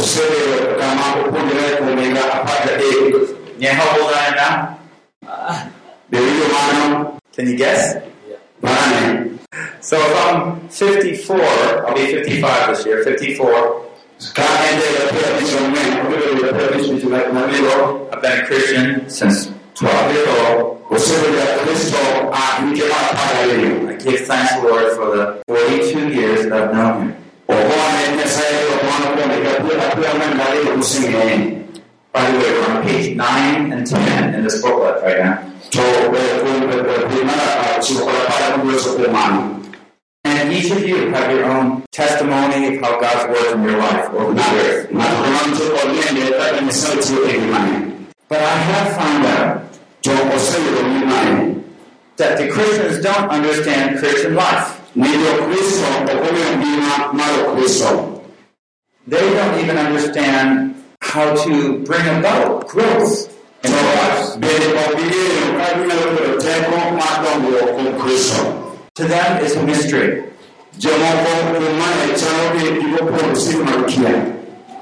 yeah, 3.60 4.76
uh, 5.28 5.70
how 6.14 6.22
old 6.22 6.52
I 6.52 6.70
am 6.70 6.92
now? 6.92 7.20
Can 7.34 7.48
you 7.48 7.58
guess? 7.58 7.96
So 9.82 9.98
if 10.00 10.16
I'm 10.26 10.70
54, 10.70 11.42
I'll 11.42 11.96
be 11.96 12.06
55 12.14 12.68
this 12.70 12.86
year, 12.86 13.04
54. 13.04 13.86
I've 18.12 18.22
been 18.22 18.40
a 18.40 18.46
Christian 18.46 19.10
since 19.10 19.52
12 19.76 20.14
years 20.14 20.28
old. 20.28 20.82
Ah, 22.34 22.62
I 22.62 23.96
give 23.98 24.20
thanks, 24.22 24.54
Lord, 24.64 24.96
for 24.96 25.16
the 25.16 25.44
42 25.48 26.10
years 26.14 26.46
that 26.46 26.54
I've 26.54 26.74
known 26.74 27.10
Him. 27.10 27.24
By 32.14 32.30
the 32.30 32.38
way, 32.38 32.52
we're 32.54 32.70
on 32.72 32.84
page 32.84 33.16
9 33.16 33.74
and 33.74 33.88
10 33.88 34.36
in 34.36 34.44
this 34.44 34.62
booklet 34.62 35.02
right 35.04 35.18
now. 35.18 35.40
And 40.26 40.54
each 40.54 40.70
of 40.72 40.88
you 40.88 41.10
have 41.10 41.32
your 41.32 41.46
own 41.46 41.84
testimony 41.92 42.76
of 42.78 42.82
how 42.84 43.00
God's 43.02 43.26
worked 43.34 43.56
in 43.56 43.64
your 43.64 43.78
life 43.80 44.10
over 44.14 44.34
the 44.34 44.46
years. 44.54 44.88
But 48.30 48.40
I 48.40 48.56
have 48.70 48.88
found 48.96 49.26
out 49.26 49.62
that 52.18 52.38
the 52.38 52.48
Christians 52.50 53.02
don't 53.04 53.30
understand 53.30 53.98
Christian 54.00 54.36
life. 54.36 54.80
They 59.08 59.20
don't 59.20 59.60
even 59.60 59.78
understand 59.78 60.76
how 61.04 61.36
to 61.44 61.80
bring 61.84 62.08
about 62.20 62.68
growth 62.68 63.30
in 63.64 63.72
our 63.72 63.96
lives. 63.96 64.36
To 68.96 69.04
them, 69.06 69.44
it's 69.44 69.56
a 69.56 69.64
mystery. 69.64 70.24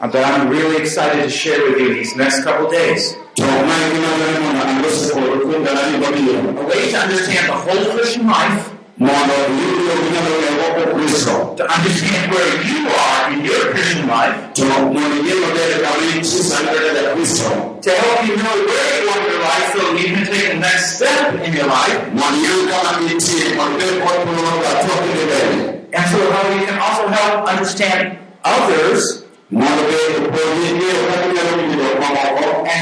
But 0.02 0.16
I'm 0.16 0.50
really 0.50 0.78
excited 0.78 1.24
to 1.24 1.30
share 1.30 1.70
with 1.70 1.80
you 1.80 1.94
these 1.94 2.16
next 2.16 2.44
couple 2.44 2.70
days 2.72 3.16
a 3.38 3.44
way 6.64 6.92
to 6.92 6.98
understand 6.98 7.48
the 7.50 7.54
whole 7.54 7.86
Christian 7.94 8.28
life, 8.28 8.71
to 11.58 11.64
understand 11.66 12.32
where 12.32 12.54
you 12.64 12.88
are 12.88 13.34
in 13.34 13.44
your 13.44 13.72
Christian 13.72 14.08
life, 14.08 14.54
to 14.54 14.64
help 14.64 14.94
you 14.94 15.00
know 15.00 15.52
where 15.52 15.72
you 15.82 15.82
are 19.10 19.18
in 19.18 19.24
your 19.26 19.42
life 19.42 19.74
so 19.74 19.82
you 19.98 20.06
can 20.14 20.22
take 20.26 20.54
the 20.54 20.60
next 20.60 20.98
step 20.98 21.34
in 21.42 21.52
your 21.52 21.66
life, 21.66 22.14
and 22.14 22.22
so 26.10 26.32
how 26.32 26.50
you 26.54 26.62
can 26.66 26.80
also 26.80 27.08
help 27.08 27.48
understand 27.50 28.18
others. 28.44 29.24
And 29.52 29.64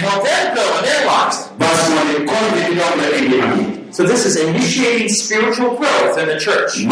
help 0.06 0.24
them 0.24 0.56
grow 0.56 0.68
in 0.68 0.84
their 0.84 1.06
lives. 1.08 1.50
So 3.92 4.04
this 4.04 4.26
is 4.26 4.36
initiating 4.38 5.10
spiritual 5.10 5.76
growth 5.76 6.18
in 6.18 6.28
the 6.28 6.40
church. 6.40 6.78
And 6.78 6.92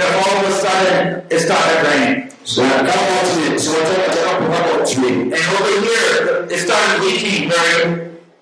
know, 0.00 0.22
all 0.26 0.36
of 0.38 0.46
a 0.46 0.52
sudden, 0.52 1.26
it 1.30 1.40
started 1.40 1.86
raining. 1.86 2.30
And 2.56 2.88
over 5.34 5.80
here, 5.80 6.46
it 6.50 6.58
started 6.58 7.02
leaking 7.04 7.50
very 7.50 8.13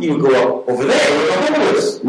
You 0.00 0.16
would 0.16 0.22
go 0.22 0.60
up 0.60 0.68
over 0.68 0.84
there 0.86 1.10
where 1.10 1.26
the 1.26 1.34
hole 1.42 1.76
is. 1.76 2.00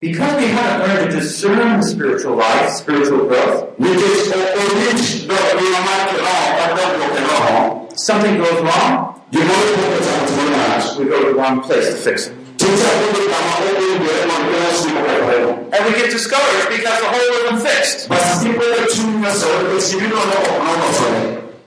Because 0.00 0.36
we 0.40 0.46
haven't 0.48 0.88
learned 0.88 1.10
to 1.10 1.16
discern 1.18 1.80
the 1.80 1.86
spiritual 1.86 2.36
life, 2.36 2.70
spiritual 2.70 3.26
growth, 3.26 3.76
something 7.98 8.38
goes 8.38 8.62
wrong, 8.62 9.20
we 9.30 9.38
go 11.04 11.20
to 11.20 11.26
the 11.26 11.34
wrong 11.36 11.60
place 11.60 11.88
to 11.90 11.96
fix 11.96 12.28
it. 12.28 12.32
And 15.72 15.84
we 15.84 15.90
get 16.00 16.10
discouraged 16.10 16.68
because 16.70 17.00
the 17.00 17.08
hole 17.12 17.32
isn't 17.44 17.60
fixed. 17.60 18.08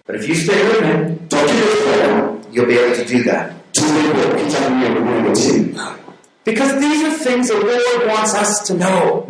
But 0.09 0.15
if 0.15 0.27
you 0.27 0.33
stay 0.33 0.67
with 0.67 0.81
me, 0.81 0.89
don't 1.29 1.47
do 1.47 1.53
this 1.53 1.85
me, 1.85 2.18
you'll 2.51 2.65
be 2.65 2.77
able 2.77 2.95
to 2.95 3.05
do 3.05 3.23
that. 3.23 3.53
Because 6.45 6.79
these 6.79 7.03
are 7.03 7.11
things 7.11 7.47
the 7.49 7.59
Lord 7.59 8.07
wants 8.07 8.33
us 8.33 8.65
to 8.67 8.73
know. 8.73 9.25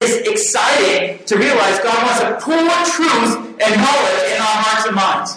It's 0.00 0.28
exciting 0.28 1.24
to 1.24 1.36
realize 1.36 1.78
God 1.80 2.02
wants 2.04 2.20
to 2.20 2.38
pour 2.44 2.58
truth 2.84 3.36
and 3.60 3.76
knowledge 3.80 4.22
in 4.32 4.38
our 4.40 4.58
hearts 4.62 4.86
and 4.86 4.94
minds. 4.94 5.36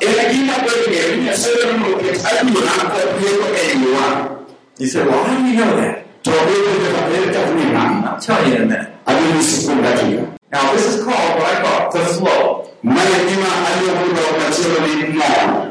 You 4.78 4.88
say, 4.88 5.06
well, 5.06 5.24
how 5.24 5.38
do 5.38 5.44
you 5.46 5.56
know 5.56 5.76
that? 5.78 6.06
I'll 8.06 8.20
tell 8.20 8.48
you 8.48 8.56
in 8.56 8.62
a 8.62 8.66
minute. 8.66 10.41
Now, 10.52 10.74
this 10.74 10.86
is 10.86 11.04
called 11.04 11.40
what 11.40 11.48
I 11.48 11.62
call 11.64 11.92
the 11.94 12.00
flow. 12.20 12.68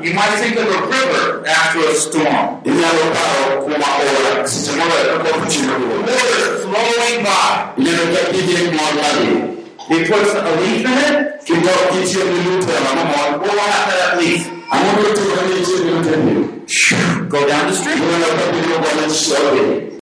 You 0.03 0.15
might 0.15 0.35
think 0.41 0.57
of 0.57 0.67
a 0.67 0.81
river 0.87 1.47
after 1.47 1.81
a 1.81 1.95
storm. 1.95 2.63
Water 5.51 6.59
flowing 6.65 7.25
by. 7.25 7.75
He 9.89 9.97
puts 10.07 10.33
a 10.33 10.43
leaf 10.61 10.87
in 10.87 10.93
it. 10.93 11.17
What 13.41 13.43
will 13.43 13.59
happen 13.59 13.91
to 13.91 13.97
that 14.01 14.13
leaf? 14.19 14.43
I 14.73 14.75
want 14.87 14.97
to 14.99 15.13
go 17.29 17.41
down 17.49 17.65
the 17.69 17.75
street. 17.75 18.01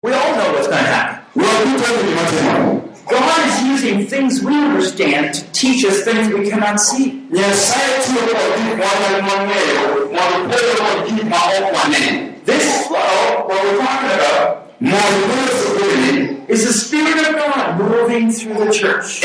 We 0.02 0.12
all 0.12 0.32
know 0.36 0.52
what's 0.52 0.68
going 0.68 0.84
to 0.84 0.90
happen. 0.90 1.18
God 3.10 3.48
is 3.48 3.62
using 3.62 4.06
things 4.06 4.42
we 4.42 4.54
understand 4.54 5.34
to 5.34 5.52
teach 5.52 5.84
us 5.84 6.02
things 6.04 6.28
we 6.32 6.48
cannot 6.50 6.78
see. 6.80 7.26
This 12.44 12.86
flow, 12.86 13.46
what 13.46 13.62
we're 13.64 13.78
talking 13.78 14.10
about, 14.16 14.68
is 16.48 16.66
the 16.66 16.72
Spirit 16.72 17.28
of 17.28 17.34
God 17.36 17.78
moving 17.78 18.30
through 18.30 18.54
the 18.64 18.70
church. 18.72 19.20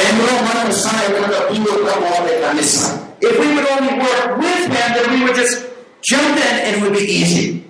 If 3.21 3.39
we 3.39 3.47
would 3.55 3.67
only 3.67 3.93
work 3.99 4.37
with 4.37 4.65
Him, 4.67 4.93
then 4.95 5.05
we 5.13 5.23
would 5.23 5.35
just 5.35 5.65
jump 6.01 6.37
in 6.37 6.55
and 6.65 6.75
it 6.75 6.81
would 6.83 6.93
be 6.93 7.05
easy. 7.05 7.63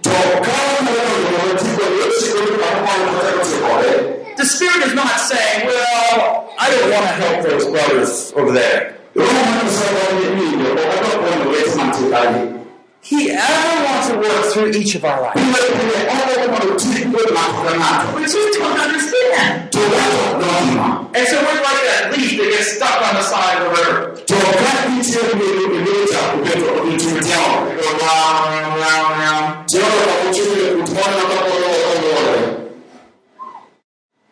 The 4.43 4.49
Spirit 4.49 4.83
is 4.83 4.93
not 4.93 5.07
saying, 5.07 5.67
well, 5.67 6.51
I 6.59 6.69
don't 6.69 6.91
want 6.91 7.05
to 7.07 7.13
help 7.15 7.43
those 7.47 7.63
brothers 7.63 8.33
over 8.35 8.51
there. 8.51 8.97
He 12.99 13.31
ever 13.31 13.83
wants 13.85 14.09
to 14.09 14.17
work 14.19 14.43
through 14.51 14.71
each 14.71 14.95
of 14.95 15.05
our 15.05 15.21
lives. 15.21 15.39
We 15.39 15.45
just 18.23 18.59
don't 18.59 18.77
understand. 18.77 19.73
And 21.15 21.27
so 21.31 21.39
we're 21.39 21.63
like 21.63 21.83
that 21.87 22.11
leaf 22.11 22.35
that 22.35 22.51
gets 22.51 22.75
stuck 22.75 22.99
on 22.99 23.15
the 23.15 23.23
side 23.23 23.61
of 23.61 23.63
the 23.63 23.71
river. 23.79 24.19
Kupeto 26.33 26.81
kutumitiao. 26.83 27.63
Round, 28.01 28.81
round. 28.81 29.13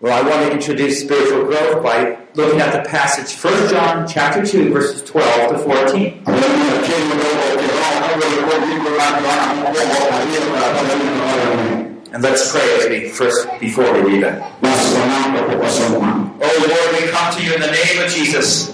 Well, 0.01 0.13
I 0.13 0.27
want 0.27 0.47
to 0.47 0.51
introduce 0.51 1.01
spiritual 1.01 1.45
growth 1.45 1.83
by 1.83 2.17
looking 2.33 2.59
at 2.59 2.73
the 2.73 2.89
passage 2.89 3.37
1 3.37 3.69
John 3.69 4.07
chapter 4.07 4.43
2 4.43 4.73
verses 4.73 5.03
12 5.03 5.51
to 5.51 5.57
14. 5.59 6.23
Abona 6.25 6.81
kemo 6.81 7.13
lobo 7.21 7.45
kero 7.61 7.77
abona 7.85 8.41
ko 8.49 8.53
biko 8.65 8.89
na 8.97 9.07
bana 9.21 9.45
mo 9.61 9.69
ko 9.69 9.81
ariyo 10.17 10.41
na 10.49 10.61
abona 10.73 12.13
And 12.13 12.23
let's 12.23 12.51
pray 12.51 12.65
as 12.81 12.89
we 12.89 13.09
first 13.09 13.45
before 13.59 13.93
we 13.93 14.01
read 14.01 14.23
it. 14.25 14.41
Nasoma 14.65 15.37
ko 15.37 15.57
kwa 15.61 15.69
soma. 15.69 16.11
Oh 16.41 16.55
Lord, 16.65 16.89
we 16.97 17.07
come 17.13 17.29
to 17.37 17.43
you 17.45 17.53
in 17.53 17.61
the 17.61 17.69
name 17.71 18.01
of 18.01 18.09
Jesus. 18.09 18.73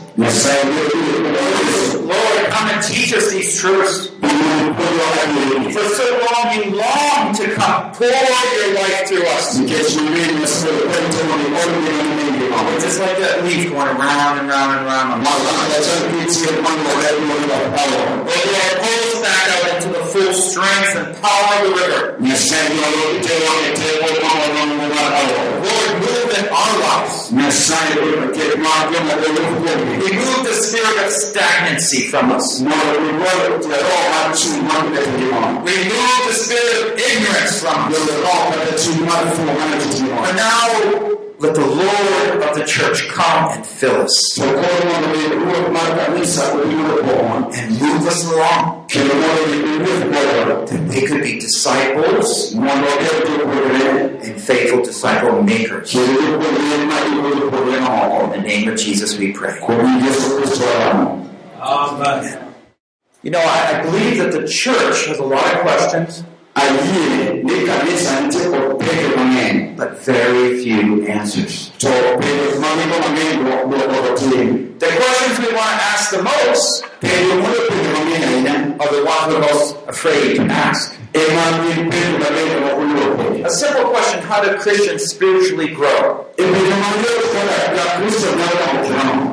Lord, 2.08 2.50
come 2.50 2.69
and 2.74 2.81
teach 2.84 3.14
us 3.14 3.31
these 3.31 3.60
truths. 3.60 4.08
For 4.08 5.86
so 5.94 6.08
long 6.25 6.46
you 6.56 6.64
long 6.75 7.36
to 7.36 7.54
come, 7.54 7.92
pour 7.94 8.08
your 8.08 8.74
life 8.74 9.08
through 9.08 9.28
us. 9.38 9.60
We're 12.66 12.80
just 12.81 13.00
like 13.00 13.18
that 13.19 13.44
leaf 13.46 13.69
going 13.69 13.88
around 13.88 14.40
and 14.40 14.50
round 14.50 14.72
and 14.80 14.86
round. 14.88 15.22
Oh 17.78 17.86
Lord, 17.94 18.25
pull 18.81 19.02
us 19.06 19.22
back 19.22 19.46
out 19.54 19.69
into 19.75 19.90
the 20.00 20.04
full 20.06 20.34
strength 20.34 20.96
and 20.98 21.14
power 21.22 21.62
of 21.62 21.69
the 21.69 21.74
river. 21.78 22.18
Lord, 25.62 25.92
move 26.02 26.31
in 26.38 26.46
our. 26.50 26.76
Remove 30.07 30.42
the 30.44 30.54
spirit 30.54 31.06
of 31.06 31.12
stagnancy 31.12 32.07
from 32.07 32.31
us. 32.31 32.62
Remove 32.62 32.74
the 36.25 36.34
spirit 36.34 36.94
of 36.94 37.00
ignorance 37.00 37.62
from 37.62 37.80
us. 37.94 38.88
And 40.28 40.36
now, 40.36 41.17
let 41.39 41.54
the 41.54 41.66
Lord 41.66 42.42
of 42.44 42.56
the 42.56 42.66
church 42.66 43.07
come 43.10 43.51
and 43.51 43.66
fill 43.66 44.01
us 44.01 44.39
and 44.39 44.56
move 47.80 48.07
us 48.07 48.25
along. 48.31 48.88
That 50.68 50.88
we 50.89 51.01
could 51.07 51.22
be 51.22 51.39
disciples 51.39 52.54
and 52.56 54.42
faithful 54.42 54.84
disciple 54.84 55.44
makers. 55.44 55.94
In 55.95 56.06
the 58.31 58.42
name 58.44 58.69
of 58.69 58.78
Jesus 58.78 59.18
we 59.18 59.31
pray. 59.33 59.60
Amen. 61.60 62.44
You 63.24 63.31
know, 63.31 63.40
I, 63.40 63.80
I 63.80 63.83
believe 63.83 64.18
that 64.19 64.31
the 64.31 64.48
church 64.48 65.07
has 65.07 65.19
a 65.19 65.24
lot 65.24 65.54
of 65.54 65.62
questions, 65.62 66.24
Aliye 66.62 67.44
ni 67.44 67.56
kanisa 67.68 68.19
nje 68.27 68.39
kopeke 68.39 69.07
mang'eny 69.18 69.75
but 69.77 69.89
very 70.06 70.63
few 70.63 71.06
answers. 71.07 71.71
to 71.77 71.88
penjo 72.19 72.59
mamiko 72.63 72.98
mang'eny 73.04 73.36
duoko 73.44 74.80
The 74.80 74.88
questions 75.00 75.36
we 75.39 75.50
want 75.59 75.74
to 75.80 75.86
ask 75.94 76.06
the 76.15 76.21
most 76.24 76.83
penjo 77.01 77.33
mondo 77.42 77.59
penjo 77.69 77.89
mang'eny 77.98 78.80
are 78.81 78.89
the 78.95 79.04
ones 79.13 79.25
we're 79.30 79.39
most 79.51 79.75
afraid 79.88 80.36
to 80.38 80.44
ask. 80.68 80.94
ema 81.13 81.45
gin 81.63 81.89
penjo 81.92 82.18
mang'eny 82.24 82.56
ma 82.63 82.69
oluoro 82.80 83.15
penjo 83.18 83.45
A 83.45 83.50
simple 83.50 83.86
question, 83.94 84.19
how 84.30 84.39
do 84.44 84.50
Christians 84.63 85.01
spiritually 85.06 85.69
grow? 85.80 86.25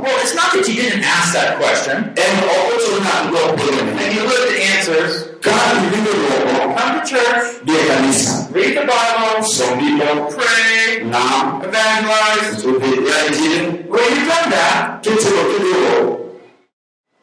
Penjo 0.05 0.13
mang'eny 0.13 0.13
kaka 0.13 0.13
jakristo 0.13 0.13
nyalo 0.13 0.13
gamo 0.13 0.13
kiromo 0.13 0.13
Well, 0.15 0.19
it's 0.21 0.35
not 0.35 0.53
that 0.53 0.69
you 0.69 0.75
didn't 0.83 1.05
ask 1.05 1.33
that 1.33 1.57
question. 1.59 1.97
en 2.25 2.33
ok 2.45 2.67
ochuno 2.77 2.99
ng'ato 3.05 3.29
duok 3.33 3.51
penjo 3.57 3.83
And 4.05 4.11
you 4.15 4.23
look 4.29 4.41
at 4.45 4.51
the 4.53 4.63
answers, 4.75 5.13
ka 5.41 5.55
iwinjo 5.81 6.13
duoko 6.13 6.77
come 6.77 6.93
to 7.01 7.03
church, 7.09 7.45
dhi 7.67 7.77
kanisa 7.89 8.33
read 8.53 8.73
the 8.79 8.85
Bible, 8.85 9.43
som 9.57 9.73
people 9.81 10.17
pray, 10.37 11.05
nam 11.09 11.63
evangelize. 11.65 12.61
odhi 12.69 12.91
ya 13.09 13.17
injili 13.29 13.61
Well, 13.89 14.05
you've 14.15 14.29
done 14.29 14.49
that, 14.51 15.03
kitimo 15.03 15.43
kiduogo 15.51 16.21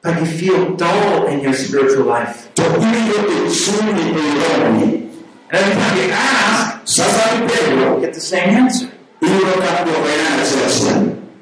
but 0.04 0.18
you 0.20 0.26
feel 0.26 0.74
dull 0.76 1.28
in 1.30 1.42
your 1.46 1.54
spiritual 1.54 2.06
life. 2.10 2.50
to 2.58 2.64
iwinjo 2.64 3.18
chunyi 3.62 4.06
romoni 4.42 4.90
And 5.54 5.60
every 5.60 5.76
time 5.82 5.96
you 6.00 6.08
ask, 6.12 6.82
sasa 6.86 7.24
ipenjo 7.38 7.96
you. 7.96 8.02
get 8.02 8.14
the 8.14 8.22
same 8.22 8.50
answer. 8.58 8.88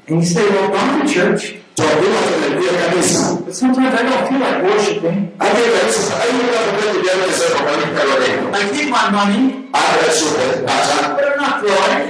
Iyudo 0.10 0.18
ka 0.18 0.18
duoko 0.18 0.18
en 0.18 0.18
achiel 0.18 0.18
achiel 0.18 0.18
And 0.18 0.18
you 0.18 0.26
say, 0.26 0.42
well, 0.50 0.74
I'm 0.76 1.02
in 1.02 1.08
church, 1.08 1.44
to 1.78 1.84
iwacho 1.84 2.36
ne 2.42 2.48
dhi 2.58 2.68
kanisa 2.82 3.46
but 3.46 3.54
sometimes 3.56 3.94
I 3.94 4.02
don't 4.08 4.24
feel 4.28 4.40
like 4.46 4.60
worshiping. 4.64 5.20
adhi 5.46 5.64
kanisa 5.76 6.14
ayudo 6.24 6.48
ka 6.54 6.72
penjo 6.78 7.00
jalo 7.08 7.26
sero 7.40 7.60
kani 7.68 7.86
kalore 7.98 8.30
I 8.58 8.62
give 8.74 8.90
my 8.90 9.06
money, 9.18 9.42
adwa 9.80 10.08
chiwo 10.18 10.46
pacha 10.68 10.98
but 11.16 11.26
I'm 11.30 11.38
not 11.44 11.56
growing. 11.62 12.06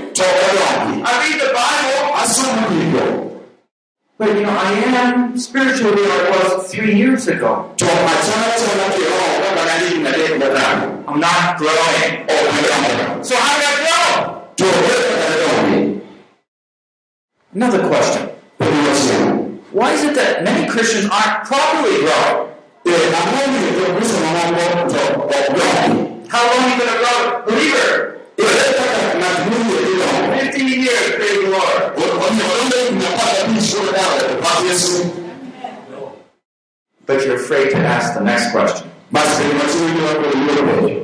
I 1.10 1.12
read 1.22 1.38
the 1.44 1.50
Bible, 1.58 2.08
but 4.18 4.28
you 4.36 4.44
know, 4.44 4.50
I 4.52 4.72
am 5.02 5.38
spiritually 5.38 6.02
where 6.04 6.28
I 6.28 6.30
was 6.38 6.72
three 6.72 6.94
years 7.02 7.28
ago. 7.28 7.52
to 7.78 7.86
achana 7.86 8.48
chana 8.62 8.86
kiroho 8.96 9.28
kaka 9.44 9.62
ne 9.68 9.74
higni 9.84 10.08
adek 10.12 10.34
modamo 10.42 10.88
I'm 11.10 11.20
not 11.20 11.58
growing. 11.60 12.12
adongo 12.28 13.26
So 13.26 13.36
how 13.36 13.56
do 13.60 13.66
I 13.68 13.76
grow? 13.84 15.19
Another 17.52 17.88
question. 17.88 18.30
Why 19.72 19.94
is 19.94 20.04
it 20.04 20.14
that 20.14 20.44
many 20.44 20.70
Christians 20.70 21.10
aren't 21.10 21.46
properly 21.46 22.06
dongi 22.06 22.50
How 26.30 26.46
long 26.46 26.62
are 26.62 26.70
you 26.70 26.78
going 26.78 26.94
to 26.94 27.00
grow? 27.02 27.42
Believer, 27.50 28.22
ere 28.38 28.70
kaka 28.78 29.18
ng'at 29.18 29.50
moyie 29.50 29.82
dhi 29.82 29.94
dongo 29.98 30.38
15 30.46 30.70
years, 30.86 31.06
praise 31.18 31.42
the 31.42 31.50
Lord. 31.50 31.82
But 37.08 37.26
you're 37.26 37.42
afraid 37.42 37.72
to 37.72 37.78
ask 37.78 38.14
the 38.14 38.22
next 38.22 38.52
question. 38.52 38.92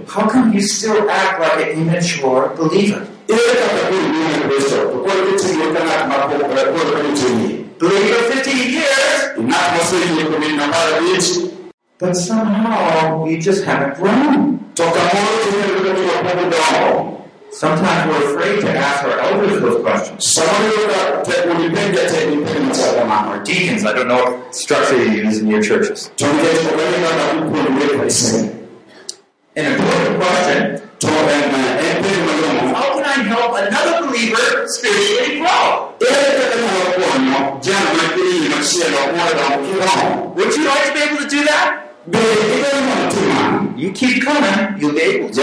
How 0.08 0.30
come 0.30 0.54
you 0.54 0.62
still 0.62 1.10
act 1.10 1.40
like 1.42 1.66
an 1.66 1.82
immature 1.82 2.54
believer? 2.56 3.08
Itimie 7.12 7.66
Believer 7.80 8.22
15 8.32 8.70
years, 8.72 9.22
but 12.00 12.14
somehow 12.14 13.26
you 13.26 13.40
just 13.42 13.64
haven't 13.66 13.96
grown. 13.98 14.60
Sometimes 17.52 18.10
we're 18.10 18.36
afraid 18.36 18.60
to 18.62 18.70
ask 18.78 19.04
our 19.06 19.18
elders 19.20 19.62
those 19.62 19.82
questions. 19.82 20.38
Or 23.32 23.44
deacons, 23.44 23.86
I 23.86 23.94
don't 23.94 24.08
know 24.10 24.24
what 24.24 24.54
structure 24.56 24.98
you 25.04 25.24
use 25.24 25.40
in 25.40 25.48
your 25.48 25.62
churches. 25.64 26.12
An 29.56 29.66
important 29.74 30.18
question. 30.20 30.82
How 32.76 32.95
can 33.16 33.26
I 33.26 33.30
help 33.30 33.56
another 33.56 34.08
believer 34.08 34.68
spiritually 34.68 35.40
grow? 35.40 35.94
Would 40.36 40.52
you 40.56 40.66
like 40.66 40.86
to 40.88 40.94
be 40.94 41.00
able 41.00 41.18
to 41.24 41.30
do 41.30 41.44
that? 41.46 41.82
You 43.78 43.92
keep 43.92 44.24
coming, 44.24 44.78
you'll 44.80 44.94
be 44.94 45.02
able 45.02 45.30
to. 45.30 45.36
The 45.36 45.42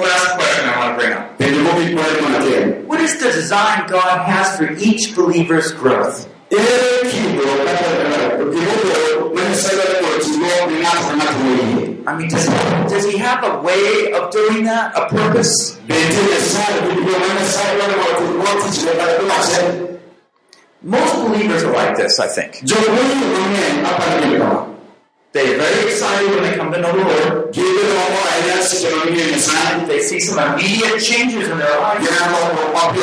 last 0.00 0.34
question 0.36 0.68
I 0.68 0.76
want 0.78 0.90
to 0.92 0.96
bring 1.00 1.12
up. 1.16 1.38
What 2.86 3.00
is 3.00 3.18
the 3.18 3.30
design 3.32 3.86
God 3.88 4.26
has 4.26 4.56
for 4.58 4.70
each 4.72 5.14
believer's 5.14 5.72
growth? 5.72 6.28
I 12.06 12.16
mean, 12.16 12.28
does, 12.28 12.46
does 12.88 13.04
he 13.04 13.18
have 13.18 13.42
a 13.42 13.60
way 13.62 14.12
of 14.12 14.30
doing 14.30 14.62
that, 14.64 14.94
a 14.96 15.08
purpose? 15.08 15.76
Most 20.82 21.14
believers 21.16 21.64
are 21.64 21.72
like 21.72 21.96
this, 21.96 22.20
I 22.20 22.28
think. 22.28 22.62
kama 22.62 22.76
They're 25.32 25.58
very 25.58 25.84
excited 25.90 26.30
when 26.30 26.42
they 26.44 26.54
come 26.56 26.70
to 26.72 26.80
know 26.80 26.92
the 26.96 27.04
Lord. 27.04 27.52
They 29.88 30.00
see 30.00 30.20
some 30.20 30.38
immediate 30.54 31.00
changes 31.02 31.48
in 31.48 31.58
their 31.58 31.68
e 31.68 32.06
ngimagi 32.06 33.00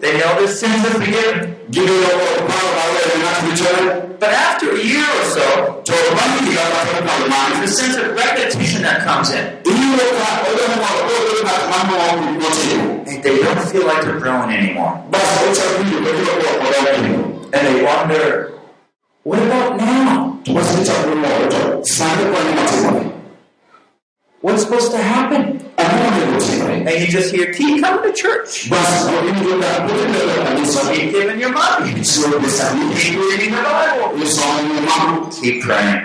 They 0.00 0.12
know 0.18 0.34
their 0.40 0.48
sins 0.48 0.84
are 0.86 0.94
forgiven. 0.98 1.59
Gibedo 1.70 2.08
paro 2.48 2.68
mar 2.76 2.88
weyo 2.94 3.14
ng'ato 3.22 3.42
richoe 3.50 3.82
But 4.20 4.32
after 4.36 4.68
a 4.76 4.82
year 4.84 5.08
or 5.18 5.24
so, 5.36 5.46
to 5.88 5.92
bang' 6.16 6.44
higa 6.44 6.60
kata 6.74 6.92
mokalo 7.00 7.26
mano 7.32 7.54
there's 7.56 7.72
a 7.72 7.76
sense 7.80 7.96
of 7.96 8.06
repetition 8.12 8.82
that 8.82 8.98
comes 9.08 9.30
in. 9.32 9.44
iyudo 9.64 10.04
ka 10.18 10.28
chino 12.60 12.84
and 13.06 13.22
they 13.24 13.36
don't 13.42 13.64
feel 13.72 13.86
like 13.86 14.02
they're 14.04 14.20
growing 14.20 14.50
anymore. 14.50 14.92
basi 15.10 15.44
uchaguliwe 15.52 16.00
katika 16.12 16.32
kuokolewa 16.32 16.90
kino 16.96 17.20
And 17.52 17.62
they 17.66 17.82
wonder, 17.82 18.52
what 19.24 19.40
about 19.42 19.80
now? 19.80 20.36
basi 20.54 20.80
uchaguliwe 20.82 21.48
to 21.48 21.84
sande 21.84 22.24
kwa 22.24 22.40
ni 22.44 22.52
matimo 22.54 23.12
What's 24.40 24.62
supposed 24.62 24.92
to 24.92 24.96
happen? 24.96 25.60
And 25.76 27.00
you 27.00 27.08
just 27.08 27.34
hear, 27.34 27.52
keep 27.52 27.82
coming 27.82 28.10
to 28.10 28.16
church. 28.16 28.70
basi 28.70 29.12
ndio 29.12 29.56
ndio 29.56 30.94
Keep 30.94 31.12
giving 31.12 31.40
your 31.40 31.52
money. 31.52 31.92
Keep 31.92 33.18
reading 33.20 33.50
the 33.50 33.62
Bible. 33.62 35.30
Keep 35.42 35.62
praying. 35.62 36.00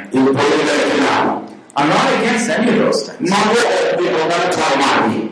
I'm 1.77 1.89
not 1.89 2.13
against 2.19 2.49
any 2.49 2.71
of 2.71 2.77
those 2.79 3.03
things. 3.09 3.29
mambo 3.29 3.55
ndio 3.99 4.11
kana 4.11 4.49
tamani 4.55 5.29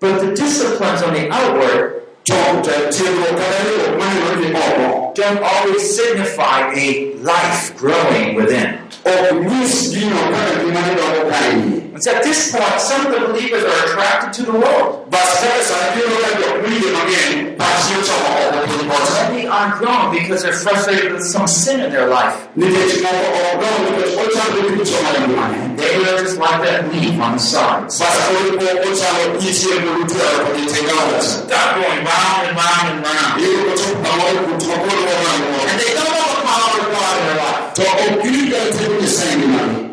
But 0.00 0.20
the 0.20 0.34
disciplines 0.34 1.02
on 1.02 1.14
the 1.14 1.30
outward 1.30 2.02
chote 2.24 2.72
tendo 2.90 3.24
kadhalika 3.24 3.90
maneno 3.98 4.34
ni 4.40 4.46
opo 4.56 5.14
don't 5.14 5.42
always 5.42 5.96
signify 5.96 6.72
a 6.74 7.14
life 7.22 7.74
growing 7.76 8.34
within. 8.36 8.91
Gino 9.04 10.16
kana 10.16 10.60
kimaneno 10.60 11.02
okaini 11.26 11.82
It's 11.94 12.06
at 12.06 12.22
this 12.22 12.50
point 12.52 12.80
some 12.80 13.06
of 13.06 13.12
the 13.12 13.20
believers 13.28 13.64
are 13.64 13.84
attracted 13.84 14.32
to 14.32 14.42
the 14.50 14.58
world. 14.58 15.10
basi 15.10 15.36
sasa 15.36 15.74
ndio 15.94 16.06
ndio 16.08 16.48
kuije 16.62 16.90
mageni 16.96 17.50
basi 17.58 17.92
uchawa 18.00 18.62
okulipote 18.62 19.12
But 19.12 19.34
they 19.34 19.46
aren't 19.46 19.78
growing 19.78 20.10
because 20.18 20.42
they're 20.42 20.58
frustrated 20.64 21.12
with 21.12 21.22
some 21.24 21.46
sin 21.46 21.80
in 21.80 21.90
their 21.90 22.08
life. 22.08 22.36
nitechimoko 22.56 23.38
ogono 23.52 23.78
because 23.90 24.14
ochawa 24.22 24.76
kuchoma 24.78 25.10
ndani 25.28 25.76
They 25.76 25.94
are 26.08 26.22
just 26.24 26.38
like 26.38 26.58
that 26.66 26.80
leaf 26.94 27.20
on 27.26 27.32
the 27.32 27.38
sides. 27.52 27.98
basi 28.00 28.32
ulipo 28.40 28.64
ochawa 28.64 29.20
ichie 29.50 29.74
mulutu 29.84 30.14
ya 30.18 30.44
kujitengaza 30.44 31.20
Stop 31.22 31.68
going 31.74 32.00
round 32.10 32.42
and 32.48 32.56
round 32.62 32.86
and 32.92 33.00
round. 33.06 33.42
ili 33.42 33.56
kutoka 33.64 33.94
pamoja 34.08 34.40
kutokolo 34.48 35.02
wa 35.08 35.32
And 35.70 35.80
they 35.80 35.92
don't 35.98 36.16
have 36.20 36.32
the 36.36 36.42
power 36.48 36.74
of 36.80 36.86
God 36.94 37.14
in 37.18 37.24
their 37.26 37.36
life. 37.44 37.58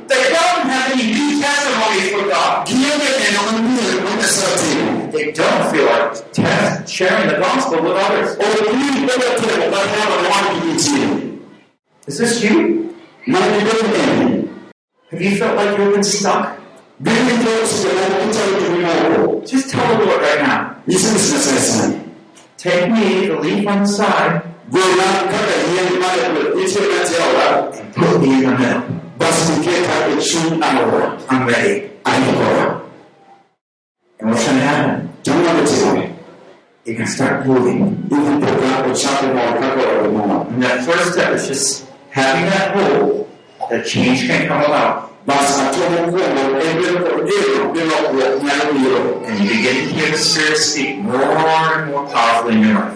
They 0.10 0.24
don't 0.36 0.64
have 0.74 0.92
any 0.94 1.06
new 1.14 1.42
testimonies 1.42 2.10
for 2.14 2.24
God. 2.34 2.68
kiyoge 2.68 3.10
neno 3.20 3.42
mwenye 3.52 4.02
mwenye 4.04 4.24
satini 4.24 5.12
They 5.12 5.32
don't 5.32 5.72
feel 5.72 5.86
like 5.86 6.88
sharing 6.88 7.30
the 7.30 7.38
gospel 7.38 7.80
with 7.82 7.98
others. 8.06 8.30
okiliga 8.38 9.14
tendo 9.14 9.66
kadhalika 9.72 10.30
wani 10.32 10.74
kichini 10.78 11.40
Is 12.08 12.18
this 12.18 12.44
you? 12.44 12.86
Have 15.12 15.22
you 15.22 15.36
felt 15.38 15.56
like 15.58 15.78
you've 15.78 15.94
been 15.94 16.04
stuck? 16.04 16.48
Bibi 17.00 17.34
ndio 17.40 17.68
sio 17.68 17.90
kuta 17.90 18.40
ulimwengu. 18.68 19.42
Just 19.46 19.70
tell 19.72 19.98
the 19.98 20.06
Lord 20.06 20.22
right 20.22 20.42
now. 20.48 20.60
Take 22.58 22.90
me, 22.92 23.28
the 23.28 23.36
leaf 23.42 23.68
on 23.68 23.80
the 23.84 23.88
side, 23.88 24.42
Gona 24.72 25.08
kada 25.32 25.56
yeye 25.74 26.00
mali 26.00 26.52
kwa 26.52 26.62
ichi 26.62 26.80
na 26.80 27.06
tiawa. 27.10 27.80
and 27.80 27.94
put 27.96 28.22
me 28.22 28.28
in 28.34 28.42
the 28.42 28.58
middle. 28.58 28.82
Basi 29.20 29.54
keka 29.64 29.96
ichi 30.18 30.38
anawa. 30.62 31.20
I'm 31.30 31.46
ready. 31.48 31.92
Aiko. 32.06 32.82
And 34.20 34.30
what's 34.30 34.46
going 34.46 34.58
to 34.58 34.64
happen? 34.64 35.10
Do 35.24 35.32
Tuna 35.32 35.54
mtiwa. 35.54 36.10
You 36.86 36.96
can 36.96 37.08
start 37.08 37.46
moving. 37.46 38.08
if 38.12 38.18
Hivi 38.18 38.46
kwa 38.46 38.88
uchafu 38.92 39.28
na 39.28 39.42
wakati 39.42 39.86
wa 39.86 40.12
mama. 40.12 40.46
And 40.50 40.64
that 40.64 40.82
first 40.86 41.12
step 41.14 41.36
is 41.36 41.48
just 41.48 41.86
having 42.10 42.46
that 42.50 42.76
hope 42.76 43.30
that 43.70 43.86
change 43.86 44.28
can 44.28 44.48
come 44.48 44.64
about. 44.64 45.10
And 49.28 49.44
you 49.44 49.50
begin 49.50 49.76
to 49.76 49.94
hear 49.94 50.12
the 50.12 50.18
Spirit 50.18 50.58
speak 50.58 50.98
more 50.98 51.22
and 51.22 51.92
more 51.92 52.08
powerfully 52.08 52.56
in 52.56 52.62
your 52.64 52.74
life. 52.80 52.96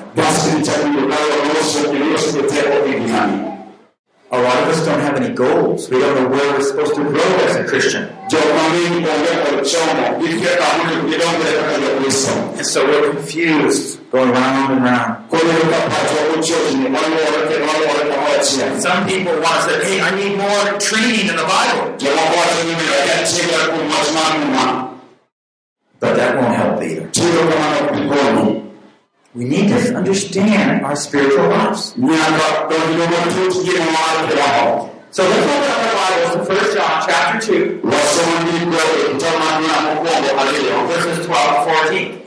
A 4.34 4.42
lot 4.42 4.64
of 4.64 4.70
us 4.70 4.84
don't 4.84 5.00
have 5.00 5.16
any 5.16 5.32
goals. 5.32 5.92
We 5.92 6.00
don't 6.00 6.16
know 6.16 6.28
where 6.28 6.54
we're 6.54 6.64
supposed 6.64 6.96
to 6.96 7.04
grow 7.04 7.22
as 7.46 7.56
a 7.56 7.66
Christian. 7.66 8.10
Jomani 8.32 9.06
kwa 9.06 9.14
kwa 9.46 9.62
chomo. 9.62 10.26
Ikiwa 10.26 10.56
kama 10.58 10.84
ndio 10.84 11.04
ndio 11.04 11.20
kwa 11.20 12.02
Kristo. 12.02 12.32
And 12.58 12.66
so 12.66 12.86
we're 12.86 13.10
confused, 13.14 14.00
going 14.12 14.32
round 14.32 14.72
and 14.74 14.84
round. 14.84 15.16
Some 18.82 19.06
people 19.06 19.34
want 19.40 19.56
to 19.56 19.70
say, 19.70 19.86
hey, 19.86 20.02
I 20.02 20.12
need 20.16 20.38
more 20.38 20.80
training 20.80 21.30
in 21.30 21.36
the 21.36 21.46
Bible. 21.46 21.94
But 26.00 26.16
that 26.16 26.36
won't 26.36 26.56
help 26.56 26.82
either. 26.82 27.10
We 29.36 29.46
need 29.46 29.68
to 29.70 29.96
understand 29.96 30.86
our 30.86 30.96
spiritual 30.96 31.48
lives. 31.48 31.86
So 31.86 31.96
let's 31.98 32.20
open 32.20 32.36
up 35.24 35.80
our 35.80 35.94
Bibles 35.98 36.34
to 36.34 36.40
1 36.54 36.76
John 36.76 37.02
chapter 37.08 37.40
2, 37.42 37.82
verses 37.82 38.20
12 41.26 41.26
to 41.26 41.32
14. 41.88 42.22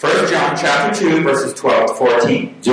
1 0.00 0.28
John 0.30 0.56
chapter 0.56 0.94
2, 1.00 1.22
verses 1.24 1.52
12 1.54 1.86
to 1.88 1.94
14. 1.94 2.54
You 2.62 2.72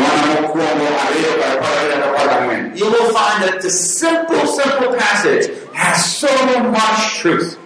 will 2.86 3.12
find 3.14 3.44
that 3.46 3.62
the 3.64 3.70
simple, 3.72 4.46
simple 4.46 4.94
passage 4.96 5.50
has 5.74 6.18
so 6.18 6.28
much 6.70 7.16
truth. 7.18 7.58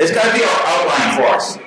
It's 0.00 0.12
going 0.12 0.26
to 0.26 0.32
be 0.32 0.44
our 0.44 0.60
outline 0.72 1.16
for 1.16 1.26
us. 1.36 1.58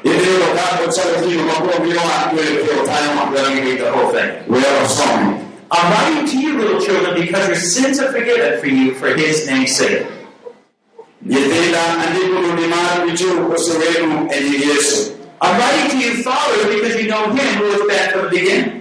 Let 3.36 3.54
me 3.54 3.62
read 3.62 3.80
the 3.82 3.92
whole 3.92 4.12
thing. 4.12 4.30
I'm 5.70 5.88
writing 5.94 6.28
to 6.32 6.38
you, 6.42 6.58
little 6.58 6.82
children, 6.82 7.22
because 7.22 7.48
your 7.48 7.56
sins 7.58 8.00
are 8.00 8.12
forgiven 8.12 8.60
for 8.60 8.68
you 8.68 8.94
for 8.96 9.10
his 9.16 9.48
name's 9.48 9.76
sake. 9.76 10.08
I'm 15.42 15.60
writing 15.60 15.92
to 15.92 15.98
you, 15.98 16.24
fathers, 16.24 16.66
because 16.66 16.96
you 17.02 17.08
know 17.10 17.30
him 17.30 17.56
who 17.58 17.66
has 17.72 17.82
been 17.88 18.12
from 18.12 18.24
the 18.26 18.30
beginning. 18.40 18.81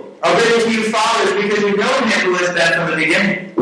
you, 0.23 0.61
to 0.63 0.71
you 0.71 0.83
fathers, 0.91 1.33
because 1.41 1.61
you 1.61 1.77
know 1.77 1.93
him 2.05 2.33
has 2.35 2.53
been 2.53 2.73
from 2.77 2.91
the 2.91 2.97
beginning. 2.97 3.53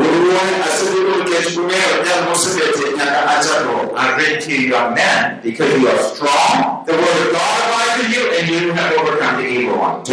I've 3.96 4.16
written 4.16 4.40
to 4.40 4.50
you, 4.54 4.68
young 4.68 4.94
men, 4.94 5.40
because 5.42 5.72
you 5.78 5.88
are 5.88 5.98
strong. 6.14 6.84
The 6.86 6.92
word 6.92 7.26
of 7.26 7.32
God 7.32 7.60
abides 7.64 8.04
in 8.04 8.12
you, 8.12 8.22
and 8.38 8.48
you 8.48 8.72
have 8.72 8.92
overcome 8.98 9.36
the 9.42 9.48
evil 9.48 9.78
one. 9.78 10.04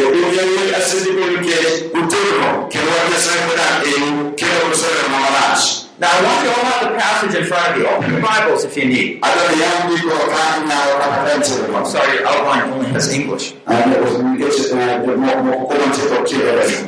Now, 6.00 6.10
I 6.12 6.22
want 6.22 6.44
you 6.44 6.50
all 6.50 6.62
to 6.62 6.66
have 6.66 6.92
the 6.92 6.98
passage 7.00 7.36
in 7.42 7.46
front 7.46 7.74
of 7.74 7.78
you. 7.82 7.88
Open 7.88 8.12
your 8.12 8.22
Bibles 8.22 8.64
if 8.64 8.78
you 8.78 8.86
need. 8.86 9.20
I'm 9.24 10.68
not 10.68 10.88
a 10.90 10.94
translator. 11.26 11.74
I'm 11.76 11.86
sorry, 11.88 12.20
your 12.20 12.28
outline 12.28 12.72
only 12.72 12.90
has 12.90 13.12
English. 13.12 13.54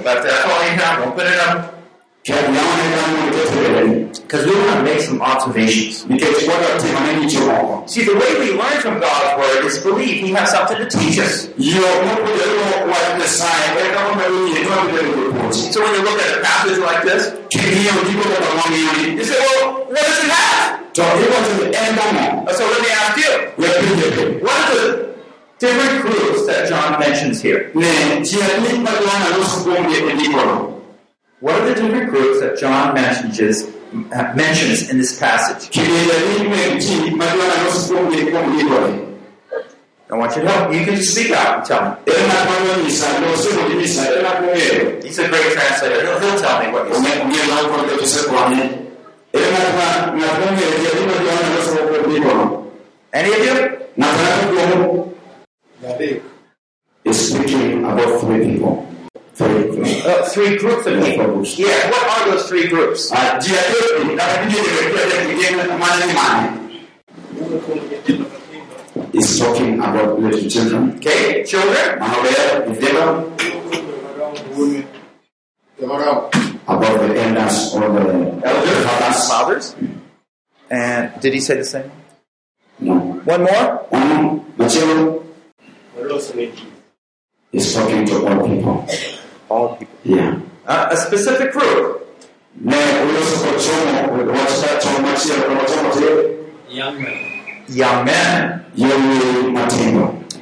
But 0.04 0.22
that's 0.24 0.46
all 0.46 0.64
you 0.64 0.78
have. 0.78 1.08
Open 1.08 1.26
it 1.26 1.40
up. 1.40 1.79
Because 4.22 4.46
we 4.46 4.54
want 4.54 4.78
to 4.78 4.84
make 4.84 5.00
some 5.02 5.22
observations. 5.22 6.06
See, 7.88 8.04
the 8.04 8.14
way 8.14 8.32
we 8.40 8.54
learn 8.54 8.78
from 8.82 9.00
God's 9.00 9.32
Word 9.40 9.66
is 9.66 9.80
believe 9.80 10.22
He 10.26 10.32
has 10.34 10.52
something 10.52 10.78
to 10.78 10.86
teach 10.90 11.18
us. 11.18 11.48
So 15.74 15.82
when 15.82 15.94
you 15.96 16.04
look 16.04 16.20
at 16.22 16.38
a 16.38 16.42
passage 16.44 16.78
like 16.80 17.04
this, 17.04 17.32
you 19.18 19.24
say, 19.26 19.40
well, 19.40 19.86
what 19.86 19.96
does 20.06 20.24
it 20.24 20.30
have? 20.32 20.80
So 22.58 22.66
uh, 22.66 22.70
let 22.74 22.82
me 22.82 22.90
ask 22.90 23.18
you, 23.18 23.32
what 24.44 24.58
are 24.60 24.76
the 24.76 25.16
different 25.60 26.02
groups 26.04 26.46
that 26.48 26.68
John 26.70 27.00
mentions 27.00 27.42
here? 27.42 27.72
What 31.40 31.56
are 31.56 31.70
the 31.70 31.76
different 31.76 32.10
groups 32.10 32.42
that 32.42 32.58
John 32.60 32.94
mentions, 32.94 33.64
mentions 33.94 34.90
in 34.90 34.98
this 34.98 35.18
passage? 35.18 35.70
I 40.12 40.16
want 40.16 40.36
you 40.36 40.42
to 40.42 40.50
help. 40.50 40.74
You 40.74 40.84
can 40.86 40.96
just 40.96 41.14
speak 41.16 41.32
out 41.32 41.58
and 41.60 41.66
tell 41.66 41.92
me. 41.92 41.98
He's 45.02 45.20
a 45.20 45.30
great 45.30 45.54
translator. 45.54 46.02
He'll, 46.02 46.20
he'll 46.20 46.40
tell 46.40 46.60
me 46.64 46.72
what 46.74 46.88
you 46.90 46.96
say. 48.06 49.00
Era 49.32 49.46
ng'at 49.46 49.74
ma 49.78 49.88
ng'at 50.18 50.36
mong'eyo 50.42 50.70
ji 50.82 50.88
abiro 50.90 51.16
Johana 51.22 51.50
loso 51.54 51.78
kuom 51.86 52.04
ndikono. 52.10 52.46
Any 53.14 53.30
of 53.30 53.42
you? 53.46 53.56
Three 60.34 60.58
groups 60.58 60.86
of 60.86 61.04
people. 61.04 61.46
Yeah, 61.46 61.90
what 61.90 62.04
are 62.10 62.32
those 62.32 62.48
three 62.48 62.68
groups? 62.68 63.12
Ah, 63.14 63.40
ji 63.40 63.54
adek 63.54 64.18
kata 64.18 64.50
ji 64.50 64.58
adek 64.58 65.38
ji 65.40 65.46
adek 65.50 65.70
mana 65.80 66.06
ni 66.06 66.14
mana? 66.14 66.48
Is 69.14 69.40
talking 69.40 69.80
about 69.80 70.20
little 70.20 70.50
children. 70.50 70.98
Okay, 70.98 71.44
children. 71.44 72.00
Manaber, 72.00 72.66
Videla, 72.70 73.26
about 76.68 77.00
the 77.00 77.08
elders 77.22 77.74
or 77.74 77.90
the 77.90 78.06
elder 78.46 78.76
fathers. 78.86 79.28
Fathers. 79.28 79.76
And 80.70 81.20
did 81.22 81.34
he 81.34 81.40
say 81.40 81.56
the 81.58 81.66
same? 81.66 81.92
No. 82.80 83.00
One 83.26 83.42
more? 83.44 83.88
One, 83.90 84.46
Machiro 84.58 85.26
is 87.52 87.74
talking 87.74 88.06
to 88.06 88.28
all 88.28 88.48
people. 88.48 88.86
All 89.50 89.76
people. 89.76 89.96
Yeah. 90.04 90.40
Uh, 90.66 90.90
a 90.92 90.98
specific 90.98 91.52
group. 91.52 92.06
Young 92.62 92.72
men. 92.72 93.08
kwa 93.42 93.54
chomo, 93.60 94.32
wachita 94.32 94.78
chomo 94.82 95.00
machiro, 95.00 95.56
kwa 95.56 95.66
chomo 95.66 95.84
machiro, 95.90 96.36
Young 97.70 98.06
men. 98.06 98.66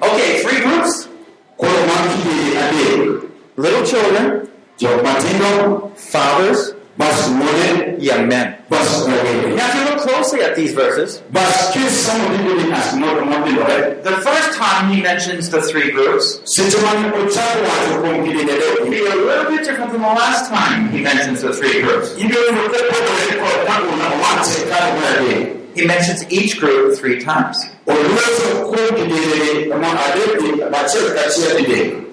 Okay, 0.01 0.43
three 0.43 0.61
groups. 0.61 1.09
Kolo 1.57 1.79
makidi 1.87 2.57
adek, 2.57 3.23
Little 3.57 3.83
children, 3.85 4.47
jo 4.77 4.89
matindo, 5.03 5.91
fathers, 5.95 6.73
bas 6.97 7.29
mone, 7.29 7.99
young 7.99 8.27
men. 8.27 8.55
bas 8.69 9.05
ragere. 9.07 9.55
Now, 9.55 9.67
if 9.69 9.75
you 9.75 9.83
look 9.85 9.99
closely 9.99 10.41
at 10.41 10.55
these 10.55 10.73
verses, 10.73 11.21
Bas 11.31 11.71
kis 11.73 11.93
some 12.05 12.19
people 12.35 12.55
ni 12.55 12.71
as 12.71 12.95
more 12.95 13.21
matindo, 13.21 13.63
right? 13.67 14.03
the 14.03 14.17
first 14.27 14.57
time 14.57 14.91
he 14.93 15.01
mentions 15.01 15.49
the 15.49 15.61
three 15.61 15.91
groups 15.91 16.41
Seche 16.45 16.75
mane 16.81 17.11
ochako 17.13 17.59
wacho 17.69 17.93
kuom 18.01 18.25
kidi 18.25 18.43
adek, 18.45 18.89
be 18.89 18.99
a 18.99 19.15
little 19.15 19.45
bit 19.51 19.63
different 19.65 19.91
from 19.91 20.01
the 20.01 20.07
last 20.07 20.49
time 20.49 20.89
he 20.89 21.01
mentions 21.01 21.41
the 21.41 21.53
three 21.53 21.81
groups. 21.81 22.09
ibiro 22.15 22.41
yudo 22.49 22.67
ka 22.73 22.79
pogore 22.89 23.33
kod 23.41 23.57
kaka 23.67 23.93
owache 24.15 24.69
kar 24.69 24.85
mar 24.99 25.13
adek. 25.21 25.53
He 25.77 25.85
mentions 25.85 26.25
each 26.31 26.59
group 26.59 26.97
three 26.97 27.19
times. 27.21 27.57
Oloso 27.85 28.73
kuom 28.73 28.89
kidi 28.97 29.69
ma 29.69 29.89
adek, 30.07 30.41
achiel 30.81 31.07
kachiel 31.15 31.61
adek. 31.61 32.06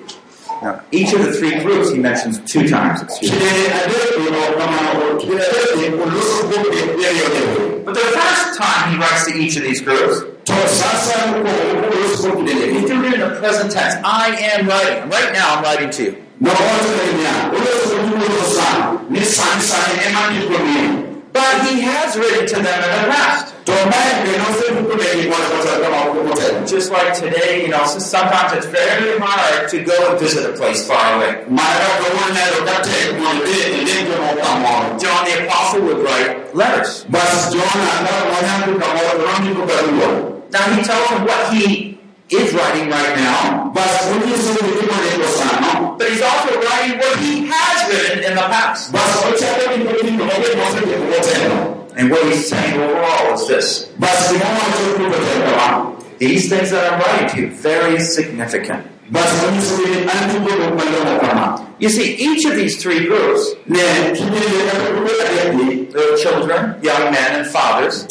Now, 0.65 0.81
each 0.93 1.13
of 1.13 1.21
the 1.23 1.33
three 1.33 1.61
groups 1.63 1.91
he 1.93 1.99
mentions 1.99 2.39
two 2.51 2.67
times. 2.67 3.03
Excuse 3.03 3.33
me. 3.33 3.39
Kidi 3.39 3.65
adek 3.69 4.17
no 4.33 4.43
kamano, 4.57 5.21
kidi 5.21 5.37
adek 5.37 5.93
oloso 6.01 6.41
kuom 6.49 6.65
kidi 6.73 7.05
adek. 7.05 7.85
But 7.85 7.95
the 7.95 8.01
first 8.01 8.59
time 8.59 8.93
he 8.93 8.97
writes 8.99 9.27
to 9.27 9.37
each 9.39 9.57
of 9.57 9.63
these 9.63 9.83
groups, 9.83 10.21
To 10.49 10.55
sasa 10.69 11.19
mokwongo 11.29 11.91
oloso 11.93 12.33
kuom 12.33 12.47
kidi 12.49 12.73
he's 12.81 12.89
doing 12.89 13.05
it 13.05 13.15
in 13.15 13.21
the 13.21 13.37
present 13.41 13.73
tense. 13.73 13.95
I 14.05 14.29
am 14.57 14.67
writing. 14.67 15.11
Right 15.11 15.33
now, 15.35 15.57
I'm 15.57 15.63
writing 15.65 15.91
to 15.91 16.03
you. 16.05 16.13
Nowacho 16.41 17.13
niya, 17.13 17.35
oloso 17.53 17.95
kuom 18.01 18.21
oloso 18.25 18.45
sani, 18.57 19.11
ni 19.11 19.21
sani 19.21 19.61
sani 19.61 19.95
ema 20.07 20.23
ndiko 20.31 20.59
ni. 20.65 21.13
But 21.35 21.55
he 21.69 21.81
has 21.83 22.17
written 22.17 22.47
to 22.47 22.55
them 22.63 22.81
in 22.85 22.91
the 23.05 23.13
past. 23.13 23.54
To 23.65 23.73
mae 23.73 24.13
be 24.25 24.33
nosendiko 24.41 24.95
negi 25.01 25.29
mondo 25.31 25.49
kata 25.57 25.75
kama 25.83 25.99
ok 26.11 26.17
motelo. 26.29 26.67
Just 26.69 26.93
like 26.93 27.15
today, 27.15 27.63
you 27.65 27.69
know, 27.73 27.85
sometimes 27.87 28.53
it's 28.57 28.67
very 28.67 29.19
hard 29.19 29.69
to 29.71 29.77
go 29.85 29.97
and 30.11 30.19
visit 30.21 30.45
a 30.45 30.53
place 30.53 30.87
far 30.87 31.17
away. 31.17 31.33
Mana 31.49 31.87
kawuono 32.01 32.29
nyalo 32.37 32.59
ka 32.69 32.77
tek 32.85 33.17
mondo 33.21 33.45
idhi 33.45 33.81
ilimo 33.81 34.17
no 34.21 34.31
kamoro. 34.43 35.01
John 35.01 35.25
the 35.25 35.35
Apostle 35.47 35.83
would 35.87 36.01
write 36.05 36.55
letters. 36.55 37.05
Bas 37.09 37.53
Jona 37.53 37.95
ka 38.05 38.15
wanyalo 38.33 38.73
kamoro 38.83 39.11
to 39.19 39.25
nondiko 39.33 39.63
barua. 39.71 40.09
Now 40.53 40.65
he 40.77 40.83
tells 40.85 41.09
them 41.11 41.25
what 41.25 41.43
he 41.55 41.99
is 42.31 42.53
writing 42.55 42.89
right 42.91 43.17
now, 43.17 43.71
Bas 43.75 43.95
onyiso 44.13 44.53
ni 44.61 44.73
gima 44.81 44.97
ndiko 45.01 45.29
sano. 45.39 45.97
but 45.99 46.09
he's 46.11 46.21
also 46.23 46.53
writing 46.61 46.99
what 46.99 47.17
he 47.19 47.47
has 47.47 47.79
written 47.89 48.25
in 48.29 48.35
the 48.37 48.47
past. 48.53 48.93
And 51.97 52.11
what 52.11 52.27
he's 52.27 52.49
saying 52.49 52.81
overall 52.81 53.35
is 53.35 53.47
this. 53.47 53.89
These 56.19 56.49
things 56.49 56.71
that 56.71 56.93
I'm 56.93 57.01
writing 57.01 57.29
to 57.29 57.41
you, 57.43 57.51
very 57.55 58.01
significant. 58.01 58.87
You 61.79 61.89
see, 61.91 62.17
each 62.17 62.47
of 62.47 62.57
these 62.57 62.83
three 62.83 63.07
groups, 63.07 63.55
the 63.67 63.79
children, 66.21 66.83
young 66.83 67.13
men, 67.13 67.41
and 67.41 67.47
fathers, 67.47 68.07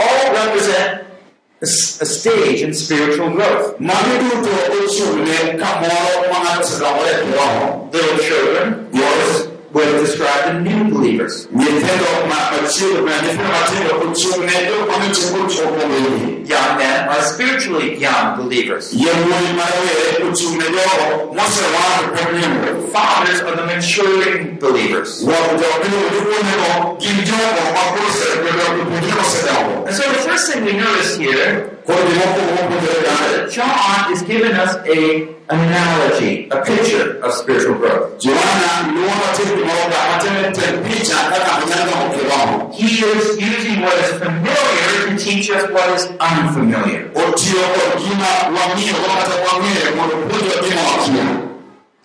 all 0.00 0.32
represent 0.32 1.04
a, 1.60 1.66
stage 1.66 2.62
in 2.62 2.74
spiritual 2.74 3.30
growth. 3.30 3.76
Oh, 3.80 3.84
e 3.84 3.88
kiroho. 7.24 7.92
Little 7.92 8.18
children 8.18 8.88
Would 9.70 10.00
describe 10.00 10.46
the 10.46 10.60
new 10.60 10.90
believers. 10.90 11.46
Nyithindo 11.48 12.08
ma 12.30 12.56
machielo 12.56 13.04
ma 13.04 13.12
nyithindo 13.20 13.48
matindo 13.52 13.92
ochung'ne 14.00 14.56
jok 14.64 14.88
mane 14.88 15.08
chiko 15.12 15.40
chopo 15.44 15.82
mbele. 15.86 16.48
Young 16.48 16.78
men 16.78 17.08
are 17.08 17.22
spiritually 17.22 18.00
young 18.00 18.38
believers. 18.38 18.94
Yawuoyi 18.94 19.52
ma 19.60 19.66
rawere 19.68 20.24
ochung'ne 20.24 20.66
jogo 20.72 21.34
mosewar 21.36 22.00
pok 22.16 22.28
nyuol. 22.32 22.88
Fathers 22.88 23.40
are 23.40 23.56
the 23.56 23.66
maturing 23.66 24.56
believers. 24.58 25.22
Wang 25.28 25.58
jopiny 25.60 25.98
wuonego 26.16 26.98
gin 26.98 27.18
jogo 27.28 27.62
ma 27.76 27.82
koro 27.92 28.08
osebedo 28.08 28.64
puonjre 28.88 29.12
osedongo. 29.20 29.86
And 29.86 29.94
so 29.94 30.02
the 30.10 30.18
first 30.24 30.50
thing 30.50 30.64
we 30.64 30.72
notice 30.72 31.16
here, 31.18 31.76
Koro 31.84 32.00
gimokwongo 32.08 32.52
mopuonjore 32.56 33.00
kare, 33.04 33.28
that 33.36 33.50
John 33.52 34.12
is 34.12 34.22
giving 34.22 34.52
us 34.52 34.76
a 34.88 35.28
analogy, 35.50 36.48
a 36.50 36.62
picture 36.64 37.18
of 37.24 37.32
spiritual 37.32 37.74
growth. 37.76 38.20
Johana 39.58 39.64
luongo 39.64 39.64
tim 39.64 39.64
gimoro 39.64 39.84
ka 39.92 40.00
matene 40.10 40.52
tek 40.54 40.74
picha 40.84 41.18
kaka 41.30 41.50
onyalo 41.60 41.84
dongo 41.90 42.06
kiroho. 42.14 42.72
He 42.74 42.86
is 42.86 43.24
using 43.40 43.80
what 43.82 43.96
is 44.04 44.10
familiar 44.22 44.86
to 45.08 45.16
teach 45.24 45.50
us 45.50 45.64
what 45.70 45.88
is 45.96 46.04
unfamiliar. 46.20 47.02
Otiyo 47.14 47.62
kod 47.74 47.90
gima 48.02 48.30
wang'iyogo 48.56 49.08
kata 49.18 49.36
wang'eyo 49.46 49.90
mondo 49.96 50.14
opuonjwa 50.16 50.56
gima 50.64 50.82
wakia. 50.90 51.26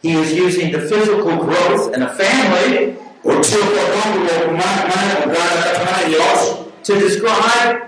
He 0.01 0.11
is 0.21 0.29
using 0.45 0.71
the 0.71 0.81
physical 0.89 1.35
growth 1.45 1.93
in 1.95 2.01
a 2.01 2.09
family 2.09 2.95
Otiyo 3.25 3.61
kod 3.73 3.87
dongruok 3.93 4.47
ma- 4.59 4.83
mane 4.89 5.13
oganda 5.23 5.55
kata 5.63 5.79
mane 5.85 6.03
ei 6.07 6.15
ot 6.19 6.41
to 6.83 6.91
describe 6.99 7.79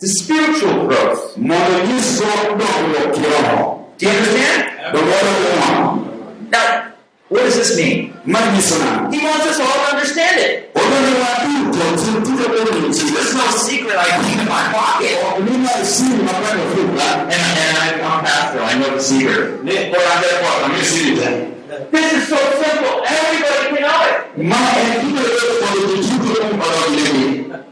the 0.00 0.06
spiritual 0.18 0.86
growth. 0.86 1.36
mondo 1.36 1.72
onyisgo 1.80 2.26
dongruok 2.60 3.14
kiroho. 3.14 3.76
Do 3.98 4.06
you 4.06 4.12
understand? 4.12 4.62
Now, 6.50 6.89
what 7.30 7.42
does 7.46 7.56
this 7.56 7.76
mean? 7.78 8.12
Ma 8.26 8.38
nyiso 8.52 8.76
nang'o? 8.82 9.08
He 9.14 9.18
wants 9.24 9.46
us 9.46 9.58
all 9.62 9.70
to 9.72 9.86
understand 9.94 10.36
it. 10.44 10.74
Odonjowa 10.74 11.30
duto 11.46 11.84
ti- 12.02 12.20
duto 12.26 12.44
bedo 12.50 12.70
gi 12.74 12.90
chir. 12.98 13.08
There's 13.14 13.34
no 13.38 13.46
secret 13.64 13.96
I 13.96 14.06
keep 14.26 14.38
in 14.42 14.48
my 14.50 14.64
pocket. 14.74 15.14
Nima 15.46 15.72
siri 15.86 16.18
mapendo 16.26 16.64
fuga. 16.74 17.08
And, 17.30 17.42
and 17.62 17.74
I, 17.78 17.86
I'm 18.02 18.20
pastor, 18.26 18.60
I 18.60 18.74
know 18.78 18.90
the 18.94 19.02
secret. 19.02 19.62
Ne 19.64 19.76
orande 19.94 20.28
kwa 20.42 20.50
kami 20.66 20.82
siri 20.84 21.14
te. 21.16 21.30
This 21.94 22.06
is 22.18 22.22
so 22.28 22.36
simple. 22.62 22.94
Everybody 23.06 23.66
can 23.72 23.82
know 23.86 24.00
it. 24.10 24.16
Ma 24.50 24.60
en 24.82 24.90
duto 25.06 25.22
kod 25.62 26.02
ji 26.02 26.14
duto 26.18 26.40
odonjne 26.50 27.18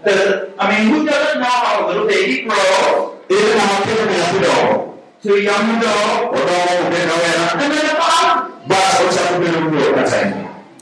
The- 0.05 0.49
I 0.59 0.65
mean, 0.71 0.83
who 0.95 1.05
doesn't 1.05 1.41
know 1.43 1.57
how 1.67 1.85
a 1.85 1.89
little 1.89 2.07
baby 2.07 2.43
grows 2.47 3.15
Ere 3.29 3.55
ma 3.59 3.67
kelo 3.85 4.05
ne 4.07 4.15
nyathi 4.17 4.39
dongo. 4.45 4.95
to 5.23 5.35
a 5.35 5.41
young 5.43 5.67
adult 5.77 6.33
Odongo 6.39 6.73
obedo 6.87 7.11
rawera. 7.11 7.47
and 7.63 7.73
then 7.75 7.98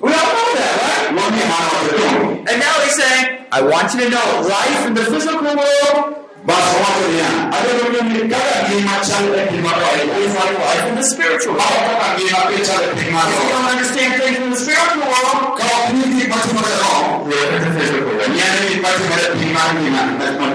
We 0.02 0.10
all 0.12 0.32
know 0.38 0.50
that, 0.58 0.74
right? 0.82 1.14
And 2.50 2.56
now 2.66 2.74
he's 2.84 2.96
saying, 3.00 3.24
I 3.52 3.60
want 3.62 3.86
you 3.94 4.00
to 4.04 4.08
know 4.10 4.26
life 4.42 4.86
in 4.88 4.94
the 4.94 5.04
physical 5.04 5.42
world 5.42 6.22
e 10.06 10.24
is 10.26 10.34
like 10.34 10.54
life 10.66 10.86
in 10.90 10.94
the 10.94 11.02
spiritual 11.12 11.54
world. 11.54 11.82
e 12.18 12.22
If 12.22 13.38
you 13.42 13.48
don't 13.54 13.68
understand 13.74 14.10
things 14.20 14.38
in 14.44 14.50
the 14.50 14.56
spiritual 14.64 15.02
world, 15.10 15.58
e 15.58 15.94
live 15.96 16.06
in 16.06 16.18
the 16.18 16.26
physical 16.34 16.62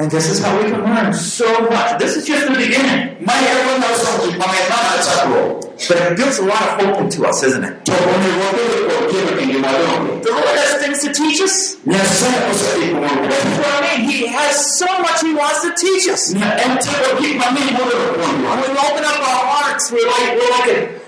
And 0.00 0.08
this 0.12 0.30
is 0.30 0.38
how 0.38 0.56
we 0.56 0.70
can 0.70 0.84
learn 0.84 1.12
so 1.12 1.48
much. 1.68 1.98
This 1.98 2.16
is 2.16 2.24
just 2.24 2.46
the 2.46 2.54
beginning. 2.54 3.18
Ma 3.18 3.34
ero 3.34 3.82
nyalo 3.82 3.96
somo 3.98 4.30
gik 4.30 4.38
mang'eny 4.38 4.66
mana 4.70 5.02
chakruok. 5.02 5.88
But 5.88 5.96
it 5.98 6.16
builds 6.16 6.38
a 6.38 6.46
lot 6.46 6.62
of 6.62 6.86
hope 6.86 7.00
into 7.00 7.26
us, 7.26 7.42
isn't 7.42 7.64
it? 7.64 7.84
To 7.86 7.92
onego 7.92 8.38
wabed 8.38 8.70
kod 8.86 9.10
keno 9.10 9.32
ngima 9.42 9.70
dongo. 9.74 10.22
The 10.22 10.30
Lord 10.30 10.54
has 10.62 10.74
things 10.82 11.00
to 11.02 11.10
teach 11.12 11.40
us. 11.42 11.76
Nyasaye 11.82 12.38
osediko 12.46 12.94
mondo 13.02 13.26
That's 13.26 13.58
I 13.58 13.98
mean. 13.98 14.08
He 14.08 14.26
has 14.28 14.78
so 14.78 14.86
much 15.02 15.20
He 15.20 15.34
wants 15.34 15.62
to 15.66 15.74
teach 15.74 16.06
us. 16.14 16.32
Ne 16.32 16.46
en 16.46 16.78
tego 16.78 17.18
gik 17.18 17.34
mang'eny 17.42 17.72
mondo. 17.74 17.98
When 18.22 18.70
we 18.70 18.78
open 18.78 19.02
up 19.02 19.18
our 19.18 19.44
hearts, 19.50 19.90
we're 19.90 20.06
like, 20.06 20.30
we're 20.38 20.52
like 20.58 20.70
a 20.78 20.98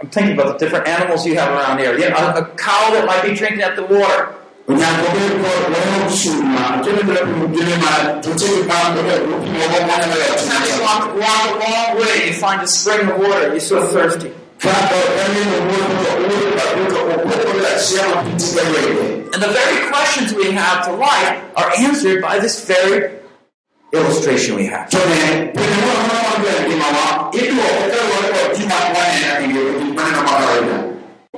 I'm 0.00 0.10
thinking 0.10 0.34
about 0.34 0.58
the 0.58 0.64
different 0.64 0.88
animals 0.88 1.24
you 1.24 1.36
have 1.38 1.50
around 1.54 1.78
here. 1.78 1.96
Yeah, 1.96 2.18
a, 2.18 2.42
a 2.42 2.44
cow 2.56 2.90
that 2.94 3.06
might 3.06 3.22
be 3.22 3.34
drinking 3.34 3.62
at 3.62 3.76
the 3.76 3.84
water. 3.84 4.34
Now 4.68 5.02
you 10.66 10.76
walk, 10.82 11.04
a 11.08 11.16
long 11.16 11.96
way, 11.98 12.32
find 12.32 12.60
a 12.60 12.66
spring 12.66 13.08
of 13.08 13.18
water, 13.18 13.48
you're 13.48 13.60
so 13.60 13.86
thirsty. 13.86 14.28
And 19.32 19.42
the 19.42 19.48
very 19.48 19.88
questions 19.88 20.34
we 20.34 20.50
have 20.52 20.84
to 20.84 20.92
life 20.92 21.42
are 21.56 21.72
answered 21.78 22.20
by 22.20 22.38
this 22.38 22.62
very 22.66 23.20
illustration 23.94 24.56
we 24.56 24.66
have. 24.66 24.90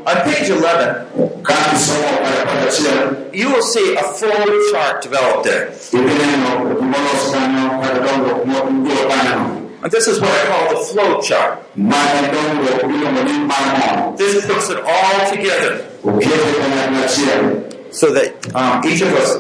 On 0.07 0.17
page 0.25 0.49
11, 0.49 1.07
k'a 1.45 1.57
ti 1.69 1.77
sɔn 1.77 2.01
o 2.09 2.17
kala 2.25 2.41
kala 2.49 2.67
tiɲɛ. 2.73 3.35
you 3.35 3.51
will 3.53 3.63
see 3.63 3.95
a 3.95 4.03
full 4.03 4.73
chart 4.73 5.03
developed 5.03 5.45
there. 5.45 5.69
i 5.69 5.97
bɛ 5.97 6.13
ne 6.19 6.37
nɔ 6.43 6.51
o 6.73 6.75
kuma 6.79 6.97
dɔ 6.97 7.13
sɔrɔ 7.29 7.47
nɔ 7.55 7.63
ka 7.83 7.89
dɔn 8.05 8.19
dɔ 8.25 8.41
kuma 8.41 8.59
n 8.71 8.85
b'o 8.85 9.09
ba 9.09 9.17
nɔ. 9.29 9.57
And 9.83 9.93
this 9.93 10.07
is 10.09 10.21
what 10.21 10.31
I 10.31 10.47
call 10.49 10.69
the 10.71 10.81
flow 10.87 11.21
chart. 11.21 11.59
maa 11.77 11.97
nɛ 11.97 12.33
dɔn 12.33 12.49
dɔ 12.65 12.85
o 12.85 12.89
bi 12.89 12.95
nɔ 12.95 13.25
ni 13.29 13.39
maa 13.45 13.67
nɔ. 13.77 14.17
This 14.17 14.47
puts 14.47 14.71
it 14.71 14.79
all 14.79 15.31
together 15.31 15.85
o 16.05 16.09
kɛ 16.09 16.33
o 16.33 16.61
kana 16.61 16.91
na 16.93 17.03
tiɲɛ. 17.07 17.95
so 17.95 18.13
that 18.15 18.55
um, 18.55 18.81
each 18.87 19.03
of 19.03 19.13
us 19.15 19.37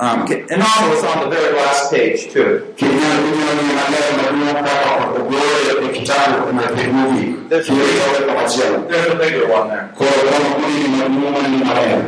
um, 0.00 0.26
and 0.26 0.62
also 0.62 0.92
it's 0.92 1.04
on 1.04 1.24
the 1.24 1.36
very 1.36 1.54
last 1.56 1.90
page 1.92 2.32
too. 2.32 2.66
Kenya 2.76 2.92
dunia 2.94 3.54
ni 3.54 3.62
malaya 3.74 4.10
madunia 4.16 4.54
kama 4.54 5.06
ogoro 5.18 5.82
ya 5.82 5.88
kitabu 5.92 6.52
na 6.52 6.62
penuvi. 6.62 7.48
There's 7.48 7.68
a, 7.68 7.72
Kile 7.72 8.24
kwa 8.26 8.34
machela. 8.34 8.88
there's 8.88 9.06
a 9.06 9.14
bigger 9.16 9.46
one 9.52 9.68
there. 9.68 9.88
Kwa 9.96 10.06
kama 10.06 10.54
kuni 10.54 10.82
ni 10.82 10.88
madunia 10.88 11.48
ni 11.48 11.64
malaya. 11.64 12.02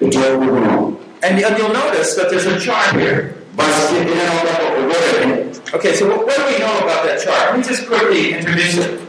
Ito 0.00 0.20
kuno. 0.38 0.96
And, 1.22 1.40
you'll 1.40 1.72
notice 1.72 2.14
that 2.14 2.30
there's 2.30 2.46
a 2.46 2.58
chart 2.60 2.94
here. 2.96 3.34
Basi 3.56 3.94
kile 3.94 4.14
na 4.14 4.30
kwa 4.30 4.68
ogoro 4.78 5.52
Okay, 5.74 5.94
so 5.94 6.06
what, 6.08 6.26
what 6.26 6.36
do 6.36 6.44
we 6.44 6.58
know 6.58 6.78
about 6.78 7.04
that 7.04 7.20
chart? 7.24 7.50
Let 7.50 7.58
me 7.58 7.64
just 7.64 7.86
quickly 7.88 8.32
introduce 8.34 8.78
it. 8.78 9.00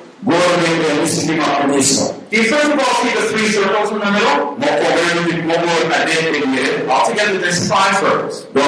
Goro 2.32 2.36
ni 2.36 2.36
kwa 2.36 2.36
nisiki 2.36 2.36
makanisa. 2.36 2.36
Do 2.36 2.38
you 2.38 2.44
first 2.44 2.72
of 2.72 2.80
all 2.80 2.96
see 3.04 3.14
the 3.16 3.26
three 3.32 3.48
circles 3.56 3.92
in 3.92 4.00
the 4.00 4.12
middle? 4.12 4.58
Moko 4.60 4.88
wenu 4.96 5.22
ni 5.32 5.42
mogo 5.48 5.74
na 5.90 5.98
dete 6.06 6.40
nye. 6.48 6.92
Altogether, 6.92 7.38
there's 7.40 7.70
five 7.70 7.96
circles. 7.96 8.46
But 8.54 8.64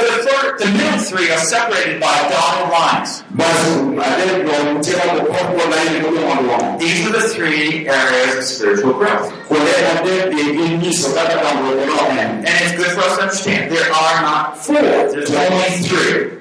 the 0.00 0.16
third, 0.24 0.58
the 0.58 0.66
middle 0.72 0.98
three 0.98 1.30
are 1.30 1.38
separated 1.38 2.00
by 2.00 2.16
dotted 2.32 2.68
lines. 2.72 3.22
Basi 3.30 3.70
ade 4.00 4.42
ndo 4.42 4.52
mtema 4.74 5.12
mkoko 5.14 5.62
na 5.70 5.76
ili 5.82 6.00
mwanche 6.00 6.42
mwanche. 6.42 6.84
These 6.86 7.04
are 7.08 7.12
the 7.20 7.28
three 7.34 7.88
areas 7.88 8.36
of 8.38 8.44
spiritual 8.44 8.94
growth. 8.94 9.32
Kule 9.48 9.72
na 9.94 10.02
dete 10.02 10.42
ni 10.52 10.68
niso 10.78 11.08
kata 11.10 11.38
kama 11.38 11.60
mwanche 11.60 12.20
And 12.20 12.46
it's 12.48 12.76
good 12.76 12.92
for 12.96 13.00
us 13.04 13.16
to 13.16 13.22
understand 13.22 13.70
there 13.70 13.92
are 13.92 14.22
not 14.22 14.56
four, 14.58 14.82
there's 14.82 15.30
only 15.30 15.88
three. 15.88 16.32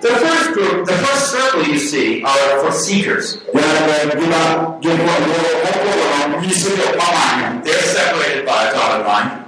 The 0.00 0.08
first 0.08 0.52
group, 0.54 0.86
the 0.86 0.94
first 0.94 1.30
circle 1.30 1.62
you 1.64 1.78
see 1.78 2.22
are 2.22 2.60
for 2.64 2.72
seekers. 2.72 3.36
They're 7.64 7.82
separated 7.82 8.46
by 8.46 8.68
a 8.68 8.72
dotted 8.72 9.06
line 9.06 9.44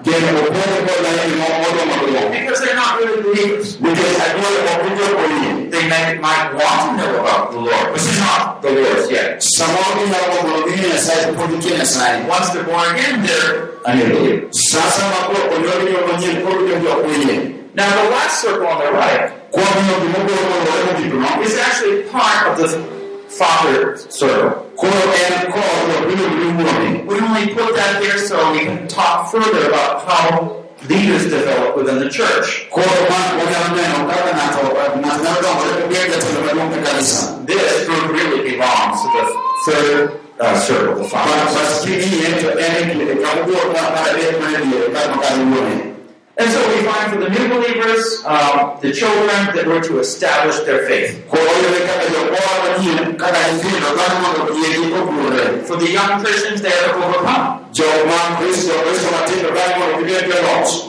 because 2.32 2.60
they're 2.60 2.74
not 2.76 2.98
really 3.00 3.22
believers. 3.22 3.78
They 5.72 5.88
may, 5.88 6.18
might 6.18 6.52
want 6.52 7.00
to 7.00 7.06
know 7.06 7.20
about 7.20 7.50
the 7.52 7.58
Lord, 7.58 7.92
which 7.92 8.02
is 8.02 8.18
not 8.18 8.60
the 8.60 8.70
Lord's 8.72 9.10
yet. 9.10 9.42
Once 12.28 12.50
they're 12.50 12.64
born 12.64 12.94
again, 12.94 13.22
they're 13.22 13.70
a 13.86 13.96
new 13.96 14.04
believer. 14.14 14.48
Now, 17.74 18.04
the 18.04 18.11
last 18.11 18.42
circle 18.42 18.66
on 18.66 18.85
the 18.85 18.92
right 18.92 19.32
is 21.42 21.56
actually 21.56 22.02
part 22.11 22.48
of 22.48 22.58
the 22.58 22.68
father 23.30 23.96
circle. 23.96 24.70
We 27.08 27.18
only 27.18 27.54
put 27.54 27.74
that 27.74 28.00
there 28.02 28.18
so 28.18 28.52
we 28.52 28.61
can 28.61 28.88
talk 28.88 29.30
further 29.30 29.68
about 29.68 30.04
how 30.06 30.64
leaders 30.87 31.24
develop 31.30 31.76
within 31.76 31.98
the 31.98 32.11
church. 32.11 32.68
This 37.46 37.87
group 37.87 38.12
really 38.12 38.50
belongs 38.50 39.00
to 39.00 39.08
the 39.16 39.24
third 39.64 40.20
uh, 40.38 40.61
circle, 40.61 41.02
the 41.02 41.08
father. 41.08 41.32
And 46.38 46.51
so 46.51 46.66
we 46.66 46.83
find 46.83 47.12
for 47.12 47.18
the 47.21 47.29
new 47.29 47.47
believers, 47.49 48.25
um, 48.25 48.79
the 48.81 48.90
children, 48.90 49.55
that 49.55 49.66
we're 49.66 49.83
to 49.83 49.99
establish 49.99 50.61
their 50.61 50.87
faith. 50.88 51.23
For 51.29 51.37
the 55.77 55.90
young 55.92 56.21
Christians, 56.21 56.62
they 56.62 56.73
are 56.73 56.88
to 56.88 56.95
overcome. 57.05 57.64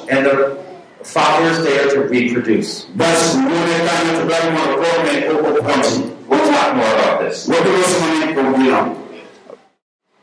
And 0.10 0.26
the 0.26 0.58
fathers, 1.04 1.58
they 1.66 1.78
are 1.78 1.90
to 1.90 2.00
reproduce. 2.08 2.88
We'll 2.96 3.10
talk 6.52 6.76
more 6.76 6.94
about 6.94 7.20
this. 7.20 7.48
But 7.48 7.58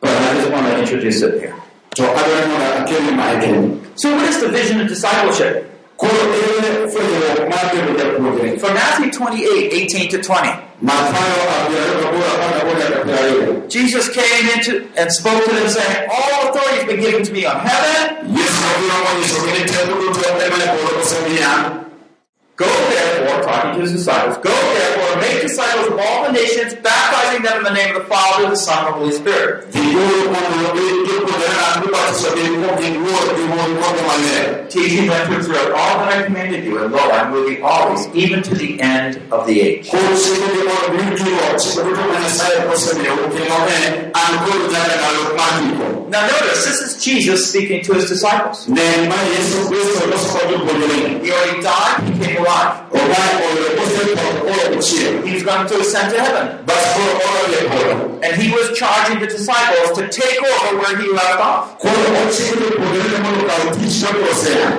I 0.09 0.35
just 0.35 0.51
want 0.51 0.67
to 0.67 0.79
introduce 0.81 1.21
it 1.21 1.41
here. 1.41 1.57
So 1.95 2.05
I 2.05 2.23
don't 2.23 2.49
want 2.49 2.63
to 2.63 2.69
adamuna 2.71 2.75
akeli 2.81 3.13
maekeni 3.17 3.80
So 4.01 4.07
what 4.17 4.27
is 4.31 4.41
the 4.41 4.49
vision 4.49 4.81
of 4.81 4.89
discipleship? 4.89 5.67
kulo 5.97 6.13
ile 6.13 6.89
fenye 6.89 7.19
mate 7.51 7.77
ya 7.77 8.07
kuongea 8.11 8.59
From 8.59 8.75
Matthew 8.75 9.11
28, 9.11 9.73
18 9.73 10.09
to 10.09 10.19
20. 10.19 10.59
mathayo 10.83 11.43
abiyarika 11.65 12.13
bora 12.13 12.31
pana 12.41 12.65
bora 12.65 12.87
katika 12.91 13.29
ile 13.29 13.69
Jesus 13.69 14.09
came 14.11 14.51
into 14.55 14.73
and 15.01 15.11
spoke 15.13 15.45
to 15.45 15.51
them 15.55 15.69
saying, 15.69 16.09
All 16.11 16.49
authority 16.49 16.77
has 16.77 16.85
been 16.87 17.01
given 17.01 17.23
to 17.23 17.33
me 17.33 17.47
on 17.47 17.57
heaven. 17.61 18.31
Go 22.61 22.67
therefore, 22.69 23.43
talking 23.43 23.73
to 23.77 23.81
his 23.81 23.93
disciples, 23.93 24.37
go 24.39 24.51
therefore 24.53 25.09
and 25.13 25.21
make 25.23 25.41
disciples 25.41 25.87
of 25.93 25.99
all 25.99 26.27
the 26.27 26.33
nations, 26.33 26.75
baptizing 26.75 27.43
them 27.43 27.57
in 27.59 27.65
the 27.65 27.73
name 27.73 27.97
of 27.97 28.03
the 28.03 28.09
Father, 28.09 28.51
the 28.51 28.57
Son, 28.57 28.79
and 28.85 28.87
the 28.89 28.99
Holy 28.99 29.13
Spirit. 29.13 29.73
Teaching 34.71 35.07
them 35.07 35.31
to 35.31 35.37
observe 35.37 35.73
all 35.75 35.99
that 35.99 36.09
I 36.19 36.23
commanded 36.27 36.65
you, 36.65 36.83
and 36.83 36.93
lo, 36.93 36.99
I'm 36.99 37.31
with 37.33 37.49
you 37.59 37.65
always, 37.65 38.07
even 38.15 38.43
to 38.43 38.55
the 38.55 38.81
end 38.81 39.17
of 39.33 39.47
the 39.47 39.61
age. 39.61 39.91
kusikili 39.91 40.63
kwa 40.63 40.89
bingu 40.91 41.31
wa 41.53 41.59
sikili 41.59 41.95
kwa 41.95 42.19
nasaya 42.21 42.61
kwa 42.61 42.77
semia 42.77 43.13
ukimome 43.15 44.11
ankuru 44.13 44.73
jana 44.73 44.97
na 44.97 45.11
lukmaniko 45.13 46.01
Now 46.11 46.23
notice, 46.27 46.65
this 46.67 46.81
is 46.81 47.05
Jesus 47.05 47.49
speaking 47.51 47.83
to 47.83 47.95
his 47.95 48.09
disciples. 48.09 48.69
nema 48.69 49.15
yesu 49.15 49.69
kristo 49.69 50.07
losko 50.11 50.39
jubulini 50.51 51.21
He 51.25 51.33
already 51.33 51.63
died, 51.63 52.03
he 52.05 52.25
came 52.27 52.37
alive. 52.37 52.50
Obai 52.93 53.33
olekoste 53.47 54.03
kwa 54.17 54.53
kwa 54.55 54.77
kuchie 54.77 55.07
He 55.27 55.35
was 55.35 55.43
going 55.45 55.65
to 55.69 55.75
ascend 55.81 56.11
to 56.13 56.19
heaven. 56.23 56.47
basi 56.67 57.01
kwa 57.01 57.31
kwa 57.31 57.49
lekola 57.53 57.95
And 58.25 58.33
he 58.43 58.49
was 58.57 58.67
charging 58.79 59.19
the 59.21 59.27
disciples 59.27 59.89
to 59.99 60.03
take 60.21 60.39
over 60.53 60.77
where 60.81 60.97
he 61.03 61.07
left 61.13 61.41
off. 61.41 61.65
kwa 61.79 61.91
kuchikili 61.91 62.71
kudelele 62.71 63.19
mwana 63.23 63.43
kwa 63.43 63.73
utichi 63.73 64.05
kwa 64.07 64.35
sea 64.35 64.71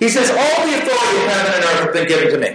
He 0.00 0.08
says, 0.08 0.30
All 0.30 0.66
the 0.66 0.74
authority 0.80 1.16
of 1.16 1.26
heaven 1.32 1.52
and 1.54 1.64
earth 1.64 1.80
have 1.80 1.92
been 1.92 2.06
given 2.08 2.28
to 2.32 2.38
me. 2.38 2.48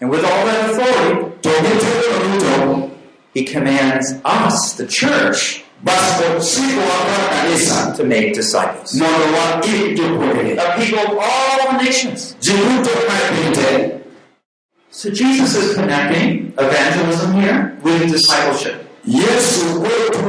And 0.00 0.10
with 0.10 0.24
all 0.24 0.44
that 0.46 0.70
authority, 0.70 1.32
togete 1.40 1.86
kwa 2.08 2.28
mtu 2.28 2.90
he 3.34 3.44
commands 3.44 4.14
us, 4.24 4.72
the 4.76 4.86
church, 4.86 5.62
basi 5.82 6.24
siku 6.40 6.80
wa 6.80 7.26
kanisa 7.42 7.94
to 7.96 8.04
make 8.04 8.30
disciples. 8.34 8.94
mono 8.94 9.12
wa 9.12 9.64
ili 9.66 9.94
people 9.94 10.98
of 10.98 11.18
all 11.18 11.84
nations. 11.84 12.36
jibuto 12.40 12.90
kwa 12.90 13.96
So 14.90 15.10
Jesus 15.10 15.54
is 15.54 15.74
connecting 15.76 16.52
evangelism 16.58 17.32
here 17.40 17.76
with 17.84 18.12
discipleship. 18.12 18.74
Yesu 19.06 19.64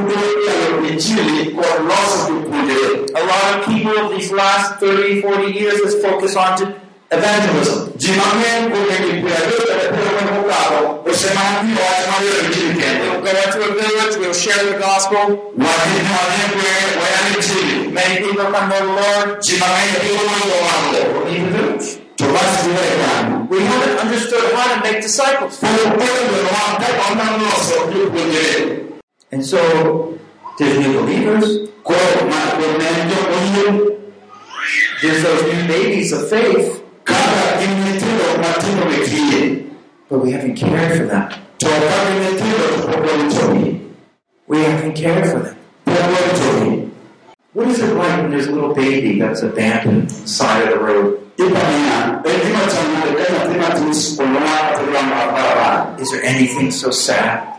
ndio 0.04 0.90
injili 0.90 1.50
kwa 1.50 1.64
losa 1.64 2.26
kupundele. 2.26 3.06
A 3.14 3.20
lot 3.20 3.60
of 3.60 3.66
people 3.66 4.02
of 4.04 4.14
these 4.16 4.34
last 4.34 4.80
30, 4.82 5.22
40 5.22 5.58
years 5.58 5.82
has 5.84 5.94
focused 6.02 6.36
on 6.36 6.56
to 6.58 6.87
evangelism. 7.10 7.78
Jimame 7.96 8.50
kwenye 8.70 9.20
kuyaleta 9.20 9.74
kwa 9.88 9.98
kwa 9.98 10.40
mkao, 10.40 11.04
usema 11.12 11.40
ndio 11.62 11.84
watu 11.84 12.44
injili 12.44 12.68
We'll 12.68 12.80
tena. 12.80 13.20
go 13.20 13.28
into 13.28 13.58
a 13.64 13.74
village, 13.74 14.14
we'll 14.20 14.34
share 14.34 14.64
the 14.70 14.78
gospel. 14.86 15.24
Wajini 15.64 16.10
wanekwe 16.18 16.70
wayani 17.00 17.30
injili. 17.36 17.88
Many 17.92 18.14
people 18.24 18.44
come 18.44 18.68
to 18.68 18.78
the 18.78 18.84
Lord. 18.84 19.40
Jimame 19.40 19.82
ndio 19.98 20.14
mwanzo 20.28 20.56
wangu. 20.66 21.18
We'll 21.18 21.32
leave 21.32 21.50
the 21.52 21.58
village. 21.58 21.86
tobasiweekana 22.16 23.46
We 23.50 23.58
haven't 23.60 24.00
understood 24.04 24.44
how 24.54 24.68
to 24.74 24.76
make 24.86 25.00
disciples. 25.00 25.54
okwengera 25.62 26.50
wakabona 26.66 27.38
mnoso 27.38 27.74
by'okugere 27.92 28.78
And 29.32 29.44
so, 29.44 29.58
there's 30.58 30.78
new 30.78 31.00
believers, 31.02 31.68
ko 31.84 31.92
makomendo 32.30 33.16
oyo 33.36 33.92
there's 35.02 35.22
those 35.22 35.42
new 35.52 35.68
babies 35.68 36.12
of 36.12 36.28
faith, 36.30 36.80
but 40.08 40.20
we 40.20 40.30
haven't 40.32 40.56
cared 40.56 40.96
for 40.96 41.04
tupogolitomi 41.58 43.80
We 44.46 44.58
haven't 44.58 44.94
cared 44.94 45.30
for 45.30 45.40
them. 45.40 45.56
What 47.52 47.68
is 47.68 47.80
it 47.80 47.94
like 47.94 48.22
when 48.22 48.30
there's 48.30 48.46
a 48.46 48.52
little 48.52 48.74
baby 48.74 49.18
that's 49.18 49.42
abandoned 49.42 50.10
side 50.10 50.62
of 50.64 50.70
the 50.70 50.78
road? 50.78 51.20
Is 56.00 56.10
there 56.10 56.22
anything 56.22 56.70
so 56.70 56.90
sad? 56.90 57.58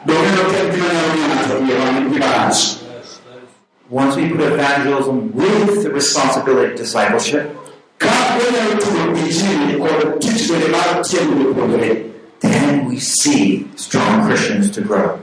Once 3.89 4.15
we 4.15 4.29
put 4.29 4.41
evangelism 4.41 5.31
with 5.33 5.83
the 5.83 5.91
responsibility 5.91 6.71
of 6.71 6.77
discipleship, 6.77 7.55
kakwenya 8.01 8.61
lutulo 8.69 9.01
injili 9.17 9.73
ko 9.81 9.87
tukibelema 10.19 10.83
kyemulukogere 11.07 12.09
then 12.39 12.85
we 12.87 12.99
see 12.99 13.67
strong 13.75 14.25
Christians 14.25 14.71
to 14.71 14.81
grow. 14.81 15.19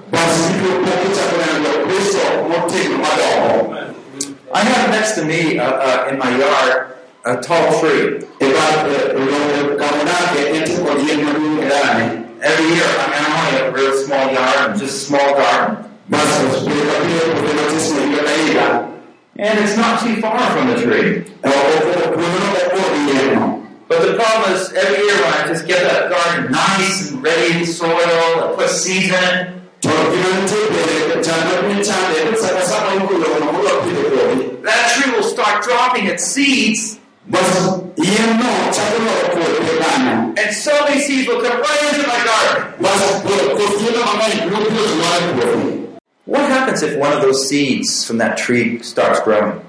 I 4.53 4.61
have 4.61 4.91
next 4.91 5.15
to 5.17 5.25
me 5.25 5.59
uh, 5.59 5.65
uh, 5.65 6.09
in 6.11 6.19
my 6.19 6.39
yard 6.39 6.97
a 7.25 7.41
tall 7.41 7.81
tree. 7.81 8.23
Every 12.39 12.67
year, 12.69 12.85
I 12.85 13.07
mean, 13.11 13.19
I 13.19 13.33
only 13.33 13.59
have 13.59 13.67
a 13.67 13.73
real 13.73 14.05
small 14.05 14.33
yard, 14.33 14.79
just 14.79 14.95
a 14.95 15.07
small 15.07 15.35
garden, 15.35 15.91
and 19.38 19.59
it's 19.59 19.77
not 19.77 20.01
too 20.01 20.16
far 20.20 20.38
from 20.51 20.68
the 20.68 20.77
tree. 20.81 21.25
But 23.88 24.01
the 24.03 24.14
problem 24.14 24.53
is, 24.55 24.72
every 24.72 25.05
year 25.05 25.14
when 25.14 25.33
I 25.33 25.46
just 25.46 25.66
get 25.66 25.81
that 25.83 26.11
garden 26.11 26.51
nice 26.51 27.11
and 27.12 27.22
ready 27.22 27.61
to 27.61 27.66
soil 27.66 27.92
and 27.92 28.57
put 28.57 28.70
seeds 28.70 29.09
in 29.09 29.12
it, 29.12 29.53
that 34.62 34.92
tree 34.96 35.12
will 35.12 35.22
start 35.22 35.62
dropping 35.64 36.07
its 36.07 36.25
seeds, 36.25 36.99
and 40.38 40.55
so 40.55 40.72
many 40.85 41.01
seeds 41.01 41.29
will 41.29 41.42
come 41.42 41.61
right 41.61 41.94
into 41.94 42.07
my 42.09 42.25
garden. 42.25 42.72
What 46.27 46.43
happens 46.51 46.83
if 46.83 46.99
one 46.99 47.12
of 47.12 47.23
those 47.23 47.49
seeds 47.49 48.05
from 48.05 48.19
that 48.19 48.37
tree 48.37 48.83
starts 48.83 49.21
growing? 49.21 49.65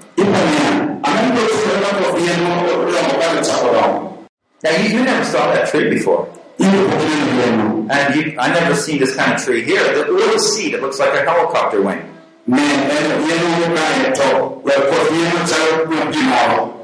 Now, 4.64 4.76
you, 4.76 4.98
you 4.98 5.04
never 5.04 5.24
saw 5.24 5.52
that 5.52 5.68
tree 5.68 5.88
before. 5.88 6.28
And 6.58 8.14
you, 8.16 8.36
I 8.40 8.52
never 8.52 8.74
seen 8.74 8.98
this 8.98 9.14
kind 9.14 9.34
of 9.34 9.40
tree 9.40 9.62
here. 9.62 9.84
The 10.04 10.10
little 10.10 10.40
seed, 10.40 10.74
it 10.74 10.82
looks 10.82 10.98
like 10.98 11.14
a 11.14 11.24
helicopter 11.24 11.80
wing. 11.80 12.02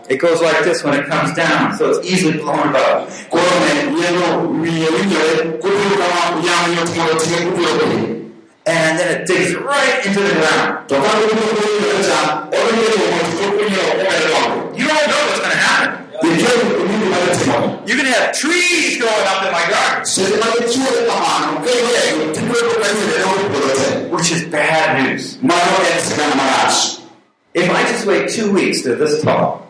It 0.09 0.19
goes 0.19 0.41
like 0.41 0.63
this 0.63 0.85
when 0.85 0.95
it 0.95 1.07
comes 1.07 1.35
down, 1.35 1.77
so 1.77 1.91
it's 1.91 2.07
easily 2.09 2.39
blown 2.39 2.69
about. 2.69 3.11
And 8.67 8.99
then 8.99 9.21
it 9.21 9.27
digs 9.27 9.55
right 9.57 10.07
into 10.07 10.21
the 10.21 10.33
ground. 10.33 10.91
You 10.91 10.97
don't 14.89 15.07
know 15.07 15.27
what's 15.29 15.41
going 15.41 15.51
to 15.51 15.57
happen. 15.57 16.07
You're 17.87 17.99
going 17.99 18.09
to 18.09 18.15
have 18.19 18.33
trees 18.35 18.97
growing 18.99 19.27
up 19.29 19.45
in 19.45 19.53
my 19.53 19.67
garden, 19.69 20.07
which 24.11 24.33
is 24.33 24.45
bad 24.49 25.03
news. 25.05 25.37
If 27.53 27.71
I 27.71 27.83
just 27.83 28.07
wait 28.07 28.31
two 28.31 28.51
weeks, 28.53 28.81
they're 28.83 28.97
this 28.97 29.21
tall. 29.23 29.67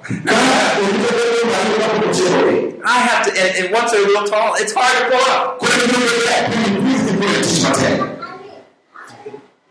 I 2.86 2.98
have 2.98 3.24
to, 3.26 3.32
and, 3.32 3.64
and 3.64 3.72
once 3.72 3.90
they're 3.92 4.04
real 4.06 4.24
tall, 4.26 4.54
it's 4.56 4.72
hard 4.74 4.94
to 5.02 5.08
pull 5.10 5.24
up. 5.32 5.58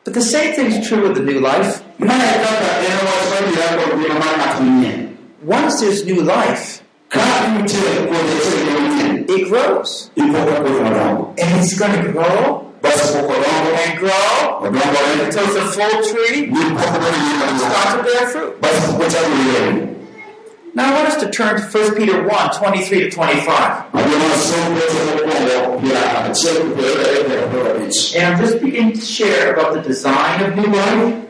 But 0.03 0.13
the 0.13 0.21
same 0.21 0.53
thing 0.53 0.65
is 0.67 0.87
true 0.87 1.07
with 1.07 1.15
the 1.15 1.23
new 1.23 1.39
life. 1.39 1.81
Once 5.43 5.79
there's 5.79 6.05
new 6.05 6.21
life, 6.21 6.83
it 9.29 9.47
grows. 9.47 10.11
And 10.17 10.35
it's 11.37 11.79
going 11.79 12.03
to 12.03 12.11
grow. 12.11 12.69
And 12.83 13.97
grow. 13.97 14.63
Until 14.63 15.45
it's 15.45 15.55
a 15.55 15.65
full 15.71 16.03
tree. 16.11 16.51
And 16.51 17.59
start 17.59 17.97
to 17.97 18.03
bear 18.03 18.27
fruit. 18.27 19.92
Now 20.75 20.89
I 20.91 20.93
want 20.95 21.07
us 21.09 21.21
to 21.21 21.29
turn 21.29 21.61
to 21.61 21.67
1 21.67 21.95
Peter 21.95 22.27
1, 22.27 22.55
23 22.57 23.01
to 23.01 23.11
25. 23.11 23.93
And 28.15 28.25
I'm 28.25 28.39
just 28.39 28.59
beginning 28.59 28.93
to 28.93 29.01
share 29.01 29.53
about 29.53 29.75
the 29.75 29.81
design 29.81 30.41
of 30.41 30.55
new 30.55 30.65
life. 30.65 31.29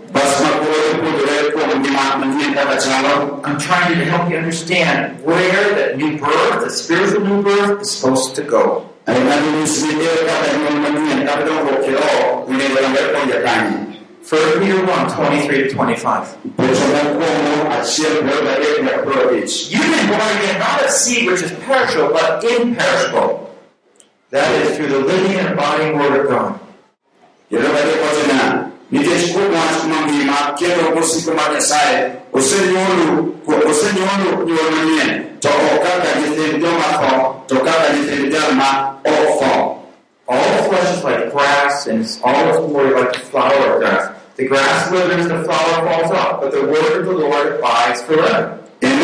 I'm 3.44 3.60
trying 3.60 3.98
to 3.98 4.06
help 4.06 4.30
you 4.30 4.38
understand 4.38 5.22
where 5.26 5.76
that 5.76 5.98
new 5.98 6.18
birth, 6.18 6.64
the 6.64 6.70
spiritual 6.70 7.26
new 7.26 7.44
birth, 7.44 7.82
is 7.82 7.92
supposed 7.92 8.36
to 8.36 8.44
go. 8.44 8.90
First 14.24 14.60
Peter 14.62 14.86
1, 14.86 15.16
23 15.16 15.64
to 15.64 15.70
25. 15.70 16.38
You've 16.44 16.56
been 16.56 16.66
born 20.08 20.38
again, 20.38 20.60
not 20.60 20.82
of 20.82 20.90
seed 20.90 21.28
which 21.28 21.42
is 21.42 21.52
perishable, 21.52 22.14
but 22.14 22.42
imperishable. 22.42 23.54
That 24.30 24.50
is 24.62 24.78
through 24.78 24.88
the 24.88 25.00
living 25.00 25.38
and 25.40 25.54
abiding 25.54 25.98
word 25.98 26.22
of 26.22 26.28
God. 26.30 26.60
All 40.26 40.64
flesh 40.70 40.98
is 40.98 41.04
like 41.04 41.32
grass, 41.32 41.88
and 41.88 42.02
it's 42.02 42.22
all 42.24 42.48
its 42.50 42.58
glory 42.58 42.94
like 42.94 43.14
the 43.14 43.20
flower 43.20 43.74
of 43.74 43.80
grass. 43.80 44.13
The 44.36 44.48
grass 44.48 44.90
withers, 44.92 45.28
the 45.28 45.44
flower 45.44 45.88
falls 45.88 46.12
off, 46.12 46.42
but 46.42 46.52
the 46.52 46.64
word 46.64 47.02
of 47.02 47.06
the 47.06 47.14
Lord 47.14 47.54
abides 47.60 48.02
forever. 48.02 48.60
And 48.82 49.02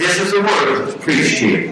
this 0.00 0.20
is 0.20 0.30
the 0.32 0.40
word 0.40 1.00
preached 1.00 1.38
to 1.40 1.48
you. 1.48 1.68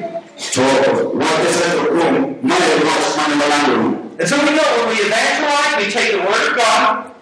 And 4.19 4.29
so 4.29 4.37
we 4.37 4.51
know 4.51 4.69
when 4.77 4.89
we 4.89 4.97
evangelize, 5.05 5.77
we 5.79 5.91
take 5.91 6.13
the 6.13 6.19
word 6.19 6.51
of 6.51 6.57
God, 6.57 7.15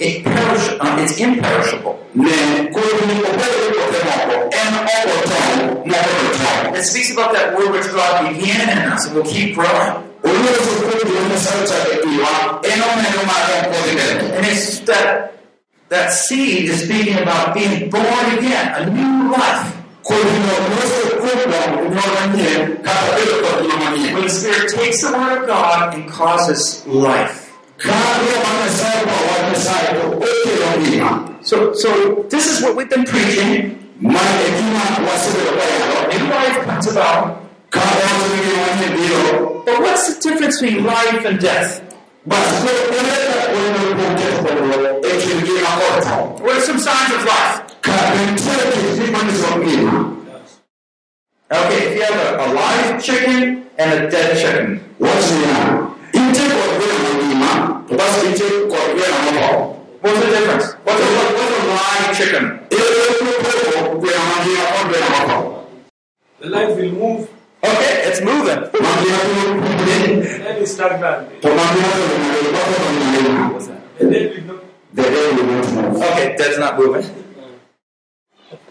it 0.00 0.24
perish, 0.24 0.80
um, 0.80 0.98
it's 0.98 1.20
imperishable. 1.20 2.00
It 6.74 6.84
speaks 6.84 7.12
about 7.12 7.32
that 7.34 7.54
word 7.54 7.72
which 7.72 7.86
God 7.92 8.32
began 8.32 8.70
in 8.70 8.78
us 8.90 9.06
and 9.06 9.14
will 9.14 9.24
keep 9.24 9.54
growing. 9.54 10.08
And 10.24 10.36
it's 14.46 14.80
that 14.80 15.34
that 15.90 16.12
seed 16.12 16.70
is 16.70 16.84
speaking 16.84 17.18
about 17.18 17.52
being 17.52 17.90
born 17.90 18.04
again, 18.38 18.74
a 18.76 18.90
new 18.90 19.30
life. 19.32 19.76
When 24.14 24.22
the 24.22 24.28
Spirit 24.30 24.72
takes 24.72 25.02
the 25.02 25.12
Word 25.12 25.42
of 25.42 25.46
God 25.46 25.94
and 25.94 26.08
causes 26.08 26.86
life. 26.86 27.49
So, 31.42 31.72
so 31.74 32.24
this 32.28 32.46
is 32.50 32.62
what 32.62 32.76
we've 32.76 32.88
been 32.90 33.04
preaching. 33.04 33.76
mwana 34.00 34.40
ekima 34.48 35.10
wasebera 35.12 35.52
kwayalo 35.52 36.12
New 36.12 36.26
life 36.34 36.66
comes 36.66 36.86
about. 36.88 37.36
kandi 37.70 38.02
wasobigirwanye 38.02 38.86
ebiro 38.86 39.62
But 39.66 39.80
what's 39.80 40.14
the 40.14 40.28
difference 40.30 40.60
between 40.60 40.84
life 40.84 41.24
and 41.28 41.38
death? 41.40 41.82
basi 42.26 42.68
oleka 42.98 43.34
olina 43.54 43.78
okwogerako 43.90 45.06
ekintu 45.06 45.46
kirimakota 45.46 46.16
What 46.44 46.56
are 46.56 46.60
some 46.60 46.78
signs 46.78 47.12
of 47.16 47.24
life? 47.24 47.56
kandi 47.80 48.32
nteeke 48.32 48.94
zimanyisa 48.94 49.46
omulima 49.54 50.06
Okay, 51.52 51.78
if 51.88 51.96
you 51.96 52.02
have 52.02 52.20
a, 52.26 52.44
a 52.44 52.46
live 52.54 53.02
chicken 53.02 53.66
and 53.78 53.92
a 53.92 54.10
dead 54.10 54.36
chicken, 54.38 54.80
wakirina 55.00 55.86
inteko 56.12 56.56
ogwera 56.70 56.94
omulima 57.10 57.82
tubasi 57.88 58.26
inteko 58.26 58.76
ogwera 58.90 59.16
muko 59.24 59.76
what's 60.02 60.20
the 60.20 60.26
difference? 60.26 60.69
What's 60.90 61.02
a, 61.02 61.08
what's 61.38 61.54
a 61.58 61.70
live 61.70 62.16
chicken? 62.18 62.44
eyokuko 62.70 63.98
gwera 64.00 64.20
mangira 64.28 64.64
ogwera 64.80 65.08
muko 65.16 65.38
The 66.40 66.48
life 66.48 66.76
will 66.76 66.92
move 66.92 67.22
Okay, 67.64 67.94
it's 68.08 68.20
moving. 68.20 68.60
mangira 68.84 69.18
kukumule 69.26 69.94
and 70.48 70.58
is 70.62 70.70
stagnant. 70.74 71.40
tomangira 71.42 71.88
kukumule 71.96 72.48
bakotomulima 72.54 73.44
The 73.98 74.04
dead 74.10 74.26
will 74.34 74.44
not. 74.46 74.60
the 74.94 75.02
day 75.02 75.26
will 75.36 75.46
not 75.46 75.66
move 75.74 76.02
Okay, 76.02 76.36
dead's 76.38 76.58
not 76.58 76.74
moving. 76.78 77.06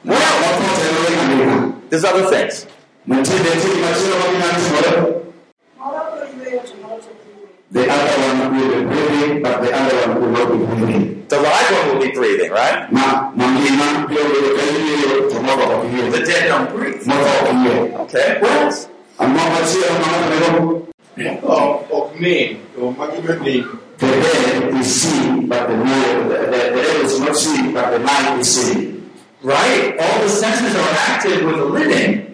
Well, 0.06 1.76
There's 1.90 2.04
other 2.06 2.26
things. 2.30 2.66
The 7.72 7.88
other 7.88 8.18
one 8.22 8.58
will 8.58 8.70
be 8.70 8.86
breathing, 8.86 9.42
but 9.44 9.62
the 9.62 9.72
other 9.74 9.96
one 10.10 10.22
will 10.22 10.32
not 10.32 10.48
be 10.52 10.86
breathing. 10.86 11.19
The 11.30 11.38
live 11.40 11.72
one 11.72 11.86
will 11.98 12.02
be 12.08 12.12
breathing, 12.12 12.50
right? 12.52 12.92
Ma, 12.92 13.32
mangina, 13.38 14.08
pia 14.10 14.18
will 14.18 15.28
be 15.30 15.34
tomorrow 15.36 15.82
of 15.86 15.94
you. 15.94 16.10
The 16.10 16.26
dead 16.26 16.48
don't 16.48 16.70
breathe. 16.76 17.02
Tomorrow 17.04 17.50
of 17.50 17.66
you. 17.66 17.96
Okay, 18.10 18.40
what 18.42 18.52
else? 18.52 18.90
And 19.20 19.36
what 19.36 19.62
was 19.62 19.74
here, 19.76 19.92
Mama, 19.94 20.86
Of, 21.44 21.92
of 21.92 22.20
name, 22.20 22.66
or 22.80 22.96
argument 22.98 23.42
name. 23.44 23.80
the 24.00 24.08
dead 24.08 24.74
is 24.74 25.02
seen, 25.02 25.48
but 25.48 25.68
the 25.68 25.78
night, 25.78 26.24
the, 26.24 26.30
the, 26.30 26.36
the 26.36 26.82
dead 26.82 27.06
is 27.06 27.20
not 27.20 27.36
seen, 27.36 27.74
but 27.74 27.92
the 27.92 28.00
night 28.00 28.40
is 28.40 28.50
seen. 28.50 29.12
Right? 29.44 29.96
All 30.00 30.22
the 30.24 30.30
senses 30.30 30.76
are 30.76 30.90
active 31.14 31.46
with 31.46 31.58
the 31.58 31.66
living. 31.66 32.26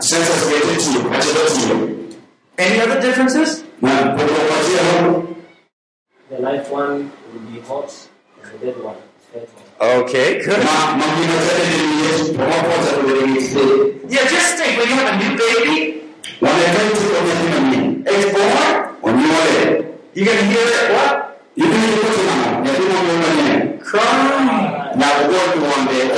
Senses 0.00 0.48
get 0.48 0.62
it 0.64 0.80
to 0.80 0.92
you, 0.92 1.08
but 1.08 1.24
you 1.24 1.32
don't 1.34 1.56
you. 1.68 2.18
Any 2.58 2.80
other 2.80 3.00
differences? 3.00 3.64
Na, 3.80 4.16
kwa 6.58 6.58
kwa 6.58 6.58
here, 6.58 6.58
The 6.58 6.58
life 6.58 6.70
one 6.72 7.10
will 7.32 7.52
be 7.52 7.60
hot, 7.60 7.92
and 8.42 8.60
the 8.60 8.66
dead 8.66 8.76
one 8.84 8.96
is 9.34 9.48
hot. 9.78 9.98
Okay, 10.02 10.44
good. 10.44 10.58
ma, 10.64 10.96
mangina, 10.96 11.36
zete 11.46 11.64
ni 11.86 12.04
yesu, 12.06 12.34
kwa 12.34 12.46
kwa 12.46 12.82
za 12.84 12.90
kuwele 12.90 13.26
Yeah, 14.08 14.24
just 14.30 14.56
think 14.58 14.78
when 14.78 14.88
you 14.88 14.96
have 14.96 15.14
a 15.14 15.16
new 15.18 15.36
baby, 15.38 16.02
Wanahitaji 16.40 16.90
kuonyesha 17.00 17.60
nini? 17.60 18.02
it's 18.06 18.32
born, 18.32 18.96
you're 20.14 20.26
gonna 20.26 20.42
hear 20.42 20.66
it 20.66 20.90
what? 20.92 21.26
Hivi 21.56 21.68
ni 21.68 21.86
kitu 21.86 22.22
na 22.26 22.70
lazima 22.70 23.02
muone. 23.02 23.78
Crying. 23.78 24.96
Na 24.96 25.06
ugonjwa 25.20 25.68
wa 25.68 25.76
mbele 25.82 26.14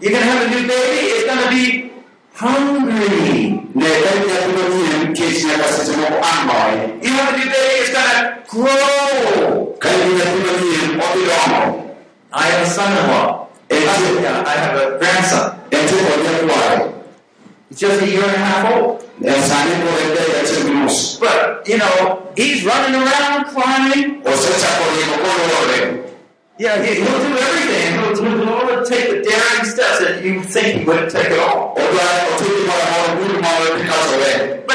You're 0.00 0.12
gonna 0.12 0.26
have 0.26 0.46
a 0.46 0.50
new 0.50 0.68
baby, 0.68 1.06
it's 1.06 1.26
gonna 1.26 1.50
be 1.50 1.90
hungry. 2.34 3.59
Ne 3.74 3.84
kaji 3.86 4.30
ya 4.34 4.40
kunyole 4.42 5.12
kesi 5.14 5.48
ya 5.48 5.58
kasete 5.58 5.96
mo 5.96 6.06
ambaye. 6.06 6.98
You 7.02 7.10
have 7.12 7.34
a 7.34 7.38
new 7.38 7.44
baby, 7.44 7.74
it's 7.80 7.90
gonna 7.94 8.42
grow. 8.48 9.76
Kaji 9.78 10.18
ya 10.20 10.26
kunyole 10.32 11.02
obidomo. 11.04 11.86
I 12.32 12.42
have 12.42 12.62
a 12.62 12.66
son-in-law. 12.66 13.46
I 13.70 13.74
have 14.62 14.76
a 14.82 14.98
grandson. 14.98 15.52
eti 15.70 15.94
kwa 15.94 16.48
kwa. 16.48 16.88
He's 17.68 17.78
just 17.78 18.02
a 18.02 18.06
year 18.06 18.24
and 18.24 18.34
a 18.34 18.38
half 18.38 18.72
old. 18.74 19.04
Esani 19.22 19.74
kwa 19.82 20.00
ende 20.02 20.22
ya 20.36 20.42
chimus. 20.46 21.18
But, 21.20 21.68
you 21.68 21.78
know, 21.78 22.22
he's 22.36 22.64
running 22.64 22.94
around, 22.94 23.44
climbing. 23.52 24.22
Osecha 24.24 24.68
kwa 24.78 24.86
ni 24.96 25.02
mkono 25.04 25.44
wale. 25.54 26.02
Yeah, 26.58 26.82
he, 26.82 26.94
he'll 26.94 27.04
do 27.06 27.38
everything. 27.38 27.92
He'll, 27.94 28.16
he'll, 28.24 28.39
he'll 28.80 28.88
take 28.88 29.10
the 29.10 29.22
daring 29.22 29.64
steps 29.64 29.98
that 30.00 30.24
you 30.24 30.42
think 30.42 30.78
he 30.80 30.84
wouldn't 30.84 31.10
take 31.10 31.26
at 31.30 31.38
all. 31.38 31.74
When 31.74 31.86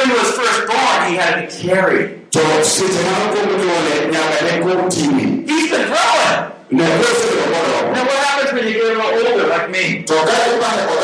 he 0.09 0.13
was 0.13 0.31
first 0.37 0.67
born, 0.67 1.09
he 1.09 1.15
had 1.15 1.49
to 1.49 1.57
be 1.57 1.67
carried. 1.69 2.31
To 2.31 2.39
sisi 2.63 3.03
mwana 3.03 3.25
kwa 3.31 3.43
mwana 3.45 4.05
nyaka 4.11 4.41
ne 4.45 4.63
kwa 4.63 4.73
utimi. 4.85 5.47
He's 5.47 5.69
been 5.71 5.87
growing. 5.87 6.51
Ne 6.71 6.83
kwa 6.87 7.05
sisi 7.07 7.27
kwa 7.37 7.47
mwana. 7.47 7.91
Now, 7.95 8.03
what 8.05 8.25
happens 8.27 8.53
when 8.53 8.67
you 8.67 8.73
get 8.73 8.83
a 8.83 8.87
little 8.87 9.31
older, 9.31 9.47
like 9.47 9.69
me? 9.69 10.03
To 10.03 10.13
kaji 10.13 10.57
kwa 10.59 10.67
mwana 10.67 10.83
kwa 10.87 10.95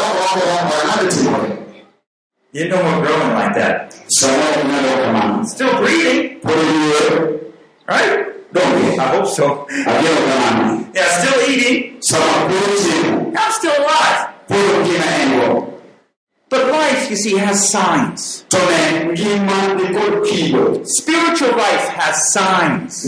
mwana 0.46 0.86
mwana 0.86 1.12
timole. 1.12 1.50
You 2.54 2.68
know 2.68 2.84
we're 2.84 3.02
growing 3.08 3.34
like 3.34 3.54
that. 3.56 3.94
Sama 4.08 4.38
mwana 4.64 4.98
kwa 4.98 5.12
mwana. 5.14 5.46
Still 5.48 5.74
breathing, 5.78 6.40
Por 6.42 6.52
right? 7.88 8.31
Donde? 8.54 9.00
I 9.00 9.08
hope 9.16 9.28
so. 9.28 9.66
Yeah, 10.94 11.08
still 11.20 11.50
eating. 11.50 12.00
I'm 13.38 13.52
still 13.54 13.78
alive. 13.80 14.28
But 16.50 16.68
life, 16.70 17.10
you 17.10 17.16
see, 17.16 17.38
has 17.38 17.70
signs. 17.70 18.44
Spiritual 20.84 21.52
life 21.56 21.88
has 21.96 22.34
signs. 22.34 23.04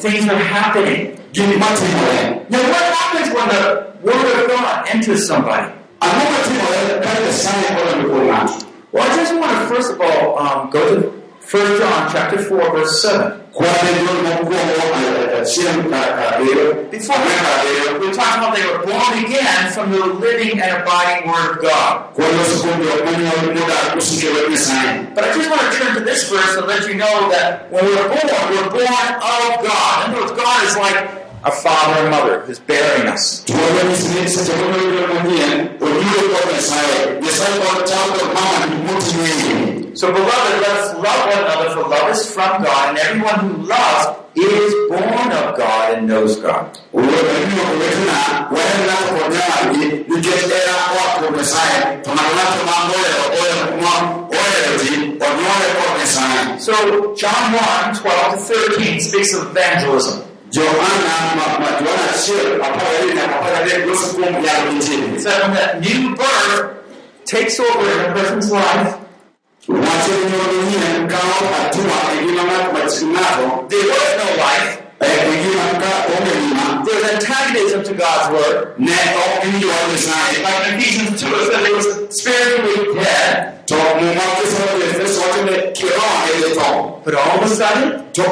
Things 0.00 0.24
are 0.30 0.38
happening. 0.38 1.18
Now, 2.48 2.62
what 2.72 2.84
happens 2.96 3.28
when 3.34 3.48
the 3.50 3.62
Word 4.02 4.42
of 4.42 4.48
God 4.48 4.88
enters 4.88 5.26
somebody? 5.26 5.72
Well, 8.92 9.02
I 9.02 9.16
just 9.16 9.34
want 9.38 9.52
to 9.52 9.58
first 9.74 9.92
of 9.92 10.00
all 10.00 10.38
um, 10.38 10.70
go 10.70 11.00
to 11.02 11.25
1 11.46 11.78
John 11.78 12.10
chapter 12.10 12.42
4, 12.42 12.58
verse 12.74 13.02
7. 13.02 13.40
Kwane 13.54 13.90
duol 14.02 14.18
mokwongo 14.26 14.82
achiel 15.38 15.78
abiriyo. 15.78 16.90
Before 16.90 17.14
Ang'wen 17.14 17.46
abiriyo. 17.54 18.00
we 18.00 18.10
talked 18.10 18.42
how 18.42 18.50
they 18.50 18.66
were 18.66 18.82
born 18.82 19.24
again 19.24 19.70
from 19.70 19.92
the 19.92 20.06
living 20.18 20.58
and 20.58 20.82
abiding 20.82 21.30
Word 21.30 21.56
of 21.56 21.62
God. 21.62 22.10
But 22.16 22.26
I 22.26 22.32
just 25.38 25.48
want 25.48 25.62
to 25.62 25.78
turn 25.78 25.94
to 25.94 26.00
this 26.02 26.28
verse 26.28 26.56
and 26.56 26.66
let 26.66 26.88
you 26.88 26.96
know 26.96 27.30
that 27.30 27.70
when 27.70 27.84
we're 27.84 28.08
born, 28.08 28.26
we're 28.50 28.70
born 28.70 29.14
of 29.14 29.62
God. 29.62 30.08
In 30.08 30.14
other 30.14 30.26
words, 30.26 30.32
God 30.32 30.64
is 30.66 30.76
like 30.76 30.98
a 31.44 31.52
father 31.52 32.02
and 32.02 32.10
mother 32.10 32.40
who's 32.40 32.58
bearing 32.58 33.06
us. 33.06 33.44
So, 39.96 40.12
beloved, 40.12 40.60
let 40.60 40.76
us 40.76 40.92
love 40.92 41.20
one 41.24 41.38
another, 41.38 41.70
for 41.70 41.88
love 41.88 42.10
is 42.10 42.30
from 42.30 42.62
God, 42.62 42.90
and 42.90 42.98
everyone 42.98 43.40
who 43.40 43.62
loves 43.64 44.20
is 44.36 44.74
born 44.90 45.32
of 45.32 45.56
God 45.56 45.94
and 45.94 46.06
knows 46.06 46.36
God. 46.36 46.76
So, 56.60 57.14
John 57.14 57.52
1 57.54 57.94
12 57.94 58.32
to 58.32 58.54
13 58.76 59.00
speaks 59.00 59.32
of 59.32 59.48
evangelism. 59.48 60.28
Johana 60.50 61.36
ma 61.36 61.58
ma 61.58 61.68
Johana 61.80 62.12
achiel 62.12 62.60
apar 62.60 62.84
gariyo 62.84 63.14
nyaka 63.14 63.34
apar 63.40 63.52
gadek 63.64 63.86
loso 63.88 64.12
kuom 64.12 64.44
yalo 64.44 64.70
Injili. 64.76 65.14
It 65.14 65.20
said 65.20 65.40
when 65.40 65.54
that 65.54 65.80
new 65.80 66.14
birth 66.14 66.84
takes 67.24 67.58
over 67.58 67.90
in 67.90 68.10
a 68.10 68.12
person's 68.12 68.52
life, 68.52 69.05
Wacho 69.68 70.12
ni 70.14 70.24
nyuol 70.30 70.52
manyien 70.56 71.10
atua 71.60 71.98
e 72.14 72.16
ngima 72.24 72.42
ng'at 72.48 72.66
mach 72.72 72.96
there 73.68 73.86
was 73.90 74.10
no 74.20 74.26
life. 74.44 74.72
e 75.02 75.04
ngima 75.42 75.66
ka 75.82 75.92
onge 76.14 76.34
ngima 76.38 76.66
There 76.86 77.02
antagonism 77.14 77.80
to 77.82 77.94
God's 77.94 78.26
word. 78.30 78.78
Like 78.78 79.42
in 79.42 79.54
Ephesians 80.78 81.20
2, 81.20 81.26
it 81.26 81.50
said 81.50 81.62
they 81.66 81.74
was 81.74 81.86
spiritually 82.14 82.94
dead. 82.94 83.66
E. 83.66 83.74
But 87.04 87.14
all 87.14 87.38
of 87.38 87.42
a 87.42 87.48
sudden, 87.48 88.06
of 88.06 88.26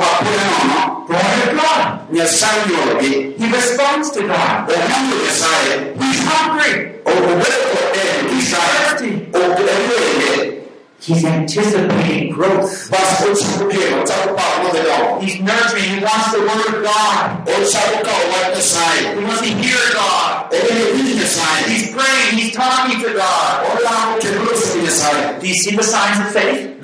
God. 1.59 1.99
He 2.13 3.47
responds 3.51 4.11
to 4.13 4.21
God. 4.23 4.71
He's 4.71 6.21
hungry. 6.31 6.73
Nyasaye. 8.31 8.85
Thirsty. 8.95 10.44
He's 11.05 11.25
anticipating 11.25 12.33
growth. 12.33 12.89
He's 15.21 15.37
nurturing. 15.41 15.85
He 15.85 16.01
wants 16.01 16.33
the 16.33 16.41
Word 16.41 16.69
of 16.75 16.83
God. 16.83 17.45
He 19.19 19.25
wants 19.25 19.41
to 19.41 19.49
hear 19.49 19.77
God. 19.93 20.49
He's 21.69 21.93
praying. 21.93 22.33
He's 22.39 22.53
talking 22.55 23.01
to 23.03 23.13
God. 23.15 23.65
Do 25.41 25.47
you 25.47 25.55
see 25.55 25.77
the 25.77 25.83
signs 25.83 26.19
of 26.21 26.33
faith? 26.33 26.81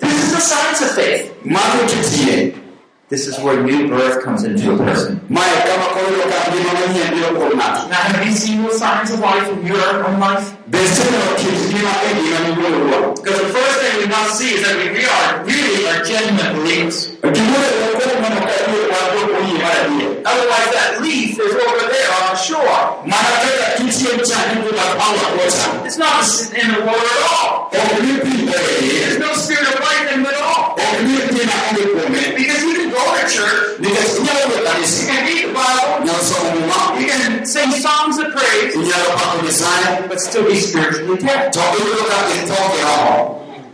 This 0.00 0.24
is 0.24 0.32
the 0.32 0.40
signs 0.40 0.80
of 0.82 0.90
faith. 0.96 1.32
This 3.10 3.26
is 3.26 3.38
where 3.40 3.60
new 3.60 3.88
birth 3.88 4.22
comes 4.22 4.44
into 4.44 4.72
a 4.72 4.76
person. 4.78 5.20
maye 5.28 5.56
kamakolero 5.66 6.24
kandima 6.32 6.72
manyembiro 6.78 7.30
konnatu 7.40 7.88
Now, 7.90 8.02
have 8.06 8.24
you 8.26 8.32
seen 8.32 8.62
those 8.62 8.78
signs 8.78 9.10
of 9.10 9.18
life 9.18 9.48
in 9.50 9.66
your 9.66 9.82
own 10.06 10.20
life? 10.20 10.46
besiteno 10.70 11.18
kitima 11.40 11.90
edima 12.06 13.14
Because 13.16 13.40
the 13.42 13.48
first 13.56 13.76
thing 13.82 13.94
we 14.02 14.06
must 14.06 14.38
see 14.38 14.50
is 14.54 14.62
that 14.62 14.76
we 14.78 14.86
really 14.94 15.10
are, 15.18 15.44
really 15.44 15.82
are 15.90 16.04
genuine 16.04 16.50
believers. 16.56 16.96
kibolero 17.34 17.82
okwomamukaliyo 17.94 18.82
wate 18.94 19.18
okuyimalabiye 19.24 20.06
Otherwise, 20.30 20.70
that 20.78 20.90
leaf 21.02 21.30
is 21.46 21.54
over 21.66 21.84
there 21.94 22.08
on 22.18 22.24
the 22.30 22.36
shore. 22.46 22.78
manateka 23.10 23.66
kikiye 23.76 24.12
kyandikumakwawa 24.26 25.26
kwosa 25.34 25.66
It's 25.86 25.98
not 25.98 26.22
in 26.62 26.66
the 26.74 26.80
water 26.86 27.10
at 27.18 27.24
all. 27.34 27.70
There's 27.72 29.18
no 29.18 29.30
spirit 29.34 29.66
of 29.74 29.80
life 29.90 30.06
in 30.14 30.20
it 30.20 30.28
at 30.28 30.42
all. 30.50 30.76
Because 32.36 32.62
can 33.00 33.14
go 33.14 33.20
to 33.20 33.28
church, 33.28 33.80
nikasinyawo 33.80 34.60
you 34.80 35.06
can 35.06 35.20
read 35.26 35.48
the 35.48 35.54
Bible, 35.54 37.00
you 37.00 37.06
can 37.08 37.46
sing 37.46 37.70
songs 37.72 38.18
of 38.18 38.32
praise, 38.32 38.74
but 40.08 40.20
still 40.20 40.46
be 40.46 40.56
spiritually 40.56 41.18
dead. 41.18 41.52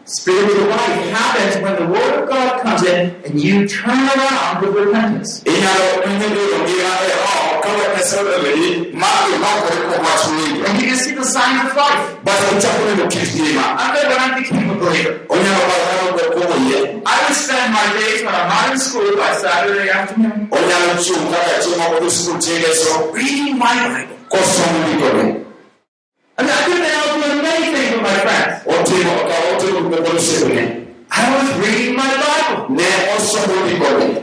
Spiritual 0.07 0.69
life 0.71 1.11
happens 1.11 1.63
when 1.63 1.75
the 1.83 1.87
Word 1.91 2.23
of 2.23 2.29
God 2.29 2.63
comes 2.63 2.83
in 2.87 3.11
and 3.27 3.41
you 3.43 3.67
turn 3.67 3.99
around 4.15 4.63
with 4.63 4.75
repentance. 4.87 5.43
inyalo 5.45 5.87
enyendolongira 6.07 6.93
ero 7.11 7.61
kawekesobeberi 7.63 8.93
maki 8.95 9.35
makoreko 9.43 10.03
mwasuliyo 10.03 10.67
And 10.69 10.81
you 10.81 10.87
can 10.89 10.97
see 10.99 11.11
the 11.15 11.25
signs 11.25 11.61
of 11.67 11.77
life. 11.77 12.05
basi 12.25 12.45
okyakulendo 12.55 13.07
kitima 13.09 13.63
I 13.79 13.93
bet 13.95 14.07
when 14.09 14.21
I 14.27 14.39
became 14.41 14.71
a 14.71 14.75
believer, 14.75 15.15
I 17.07 17.17
would 17.27 17.37
spend 17.37 17.73
my 17.73 17.87
days 17.99 18.23
when 18.25 18.35
I'm 18.35 18.49
not 18.49 18.73
in 18.73 18.79
school 18.79 19.11
by 19.17 19.33
Saturday 19.43 19.91
afternoon. 19.91 20.49
Onyala 20.51 20.95
kyuka 21.05 21.39
kakima 21.51 21.85
kulusukulu 21.85 22.39
kyegeso 22.39 23.13
reading 23.15 23.59
my 23.59 23.75
Bible. 23.89 25.46
Mugole 26.37 26.43
I 26.43 26.43
mean, 26.43 26.51
I 26.51 26.65
could 26.65 26.77
have 26.77 26.85
been 26.85 26.97
out 26.97 27.09
doing 27.23 27.43
many 27.43 27.67
things 27.77 27.93
with 27.93 28.03
my 28.03 28.17
friends. 28.21 28.63
I 31.09 31.23
was 31.33 31.49
reading 31.67 31.97
my 31.97 32.03
Bible. 32.05 32.75
ne 32.75 32.85
osoma 33.17 33.57
mugole 33.69 34.23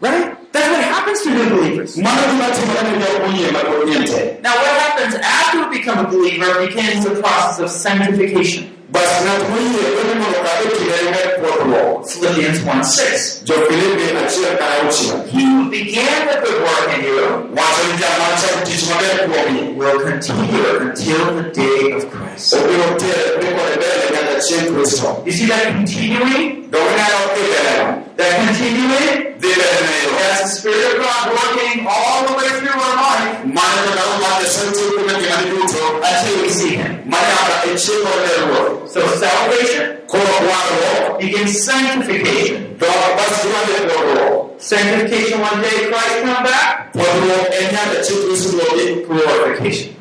Right? 0.00 0.52
That's 0.52 0.68
what 0.68 0.84
happens 0.84 1.22
to 1.22 1.30
new 1.30 1.50
believers. 1.50 1.96
mana 1.96 2.22
tunatimalanebyokuyemba 2.22 3.60
kunyente 3.60 4.38
Now, 4.42 4.54
what 4.54 4.80
happens 4.80 5.14
after 5.14 5.68
we 5.68 5.78
become 5.78 5.98
a 6.06 6.08
believer 6.08 6.66
begins 6.66 7.04
the 7.04 7.14
process 7.20 7.58
of 7.60 7.70
sanctification. 7.70 8.75
Basi 8.92 9.24
natumuyiye 9.24 9.84
ebimuloka 10.00 10.50
ekirenga 10.66 11.18
ekwotulo 11.28 11.80
Philippians 12.10 12.58
1 12.64 12.82
6. 12.82 13.44
gyofilipi 13.46 14.06
akiyekayawukira 14.22 15.16
He 15.32 15.42
who 15.50 15.60
began 15.70 16.20
the 16.30 16.36
good 16.44 16.58
work 16.66 16.86
in 16.96 17.00
you 17.08 17.20
wakyolikyamakyakutikimagerekuomi 17.56 19.62
will 19.78 19.98
continue 20.10 20.64
until 20.80 21.22
the 21.38 21.46
day 21.62 21.80
of 21.96 22.02
Christ. 22.14 22.46
obirotere 22.54 23.24
bikoleberegana 23.40 24.34
kyekristo 24.48 25.08
You 25.26 25.32
see 25.32 25.46
that 25.46 25.64
continuing? 25.74 26.65
Iberero 26.76 28.16
That 28.16 28.32
continuing? 28.44 29.36
That's 29.40 30.42
the 30.42 30.48
Spirit 30.48 30.96
of 30.96 31.02
God 31.04 31.24
working 31.36 31.86
all 31.88 32.26
the 32.26 32.34
way 32.36 32.48
through 32.60 32.80
our 32.80 32.96
life 32.96 33.44
until 36.08 36.42
we 36.42 36.48
see 36.48 36.76
Him. 36.76 37.12
So 38.88 39.00
salvation 39.16 39.98
begins 41.18 41.62
sanctification. 41.62 42.78
Sanctification 44.58 45.40
one 45.40 45.60
day 45.62 45.88
Christ 45.90 46.22
come 46.22 46.44
back. 46.44 46.92
Glorification. 49.06 49.96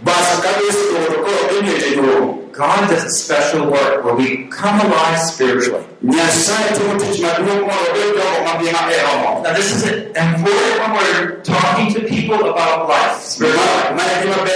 Basi 2.55 2.55
kabisitotokolo 2.55 2.55
enyetedwo 2.55 2.57
God 2.57 2.87
does 2.89 3.03
a 3.03 3.09
special 3.09 3.67
work 3.69 4.05
where 4.05 4.15
we 4.15 4.47
come 4.47 4.79
alive 4.79 5.19
spiritually. 5.19 5.83
nyasaye 6.03 6.69
tumutikimadiwokomolobedogomabima 6.77 8.79
eromo 8.93 9.41
Now 9.43 9.53
this 9.53 9.71
is 9.75 9.83
important 9.83 10.79
when 10.79 10.91
we're 10.93 11.41
talking 11.43 11.93
to 11.93 11.99
people 12.01 12.49
about 12.49 12.87
life. 12.89 13.21
Spiritual 13.21 13.61
life. 13.61 13.91
Don't 14.25 14.47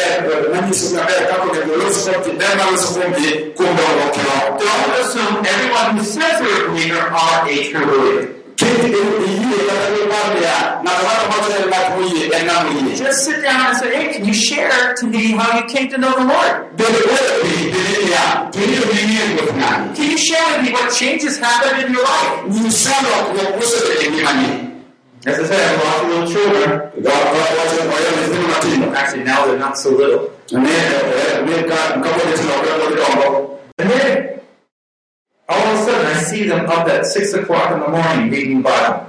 Don't 4.59 4.91
assume 4.99 5.45
everyone 5.45 5.97
who 5.97 6.03
says 6.03 6.39
they're 6.39 6.65
a 6.65 6.67
believer 6.71 6.99
are 6.99 7.49
a 7.49 7.63
true 7.71 7.85
believer. 7.85 8.27
Just 12.95 13.25
sit 13.25 13.41
down 13.43 13.67
and 13.67 13.77
say, 13.77 13.95
hey, 13.95 14.13
can 14.13 14.25
you 14.25 14.33
share 14.33 14.95
to 14.95 15.05
me 15.05 15.31
how 15.31 15.59
you 15.59 15.65
came 15.65 15.89
to 15.89 15.97
know 15.97 16.11
the 16.17 16.25
Lord? 16.25 16.77
Can 19.95 20.11
you 20.11 20.17
share 20.17 20.57
with 20.57 20.65
me 20.65 20.71
what 20.73 20.93
changes 20.93 21.37
happened 21.39 21.83
in 21.85 21.91
your 21.93 22.03
life? 22.03 22.45
As 25.25 25.37
I 25.37 25.43
said, 25.43 25.59
I 25.59 25.63
have 25.67 25.83
lots 25.83 26.01
of 26.01 26.07
little 26.09 26.27
children. 26.31 26.71
Actually, 28.95 29.23
now 29.25 29.45
they're 29.45 29.59
not 29.59 29.77
so 29.77 29.89
little. 29.91 30.31
And 30.53 30.65
then 30.65 31.45
we've 31.45 31.67
got 31.67 31.97
a 31.97 32.01
couple 32.01 32.21
of 32.21 32.27
this 32.29 32.41
colour. 32.45 33.59
And 33.79 33.89
then, 33.89 34.39
all 35.49 35.57
of 35.67 35.79
a 35.79 35.83
sudden, 35.83 36.05
I 36.05 36.21
see 36.21 36.47
them 36.47 36.69
up 36.69 36.87
at 36.87 37.05
6 37.05 37.33
o'clock 37.33 37.71
in 37.73 37.79
the 37.81 37.89
morning 37.89 38.29
reading 38.31 38.57
the 38.57 38.63
Bible. 38.63 39.08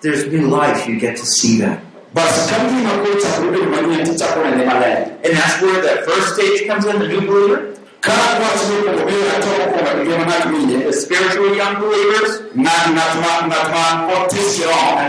there's 0.00 0.26
new 0.26 0.48
life, 0.48 0.88
you 0.88 0.98
get 0.98 1.16
to 1.16 1.26
see 1.26 1.58
that. 1.60 1.82
And 5.22 5.36
that's 5.36 5.62
where 5.62 5.82
that 5.82 6.04
first 6.04 6.34
stage 6.34 6.66
comes 6.66 6.84
in, 6.86 6.98
the 6.98 7.06
new 7.06 7.20
believer. 7.26 7.76
The 10.82 10.92
spiritual 10.92 11.54
young 11.54 11.80
believers 11.80 12.40
and 12.56 12.64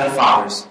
the 0.04 0.12
fathers. 0.16 0.68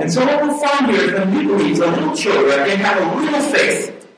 And 0.00 0.12
so 0.12 0.26
what 0.26 0.42
we'll 0.42 0.58
find 0.58 0.90
here 0.90 1.04
is 1.04 1.12
the 1.12 1.24
new 1.24 1.48
believers, 1.48 1.78
the 1.78 1.86
little 1.86 2.14
children, 2.14 2.64
they 2.64 2.76
have 2.76 2.98
a 3.00 3.16
little 3.18 3.40
faith. 3.40 3.99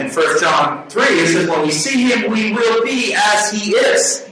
In 0.00 0.10
1 0.10 0.40
John 0.40 0.88
3, 0.88 1.02
it 1.02 1.28
says, 1.28 1.48
when 1.48 1.62
we 1.62 1.70
see 1.70 2.10
him, 2.10 2.30
we 2.32 2.52
will 2.52 2.84
be 2.84 3.14
as 3.14 3.52
he 3.52 3.70
is. 3.76 4.24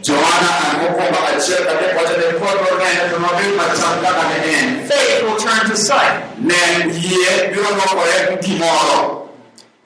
Faith 4.89 5.23
will 5.23 5.37
turn 5.39 5.71
to 5.71 5.77
sight. 5.77 6.23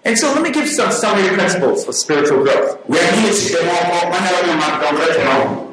And 0.05 0.17
so 0.17 0.33
let 0.33 0.43
me 0.43 0.51
give 0.51 0.69
some 0.69 0.91
summary 0.93 1.29
principles 1.35 1.87
of 1.87 1.95
spiritual 1.95 2.43
growth. 2.43 2.79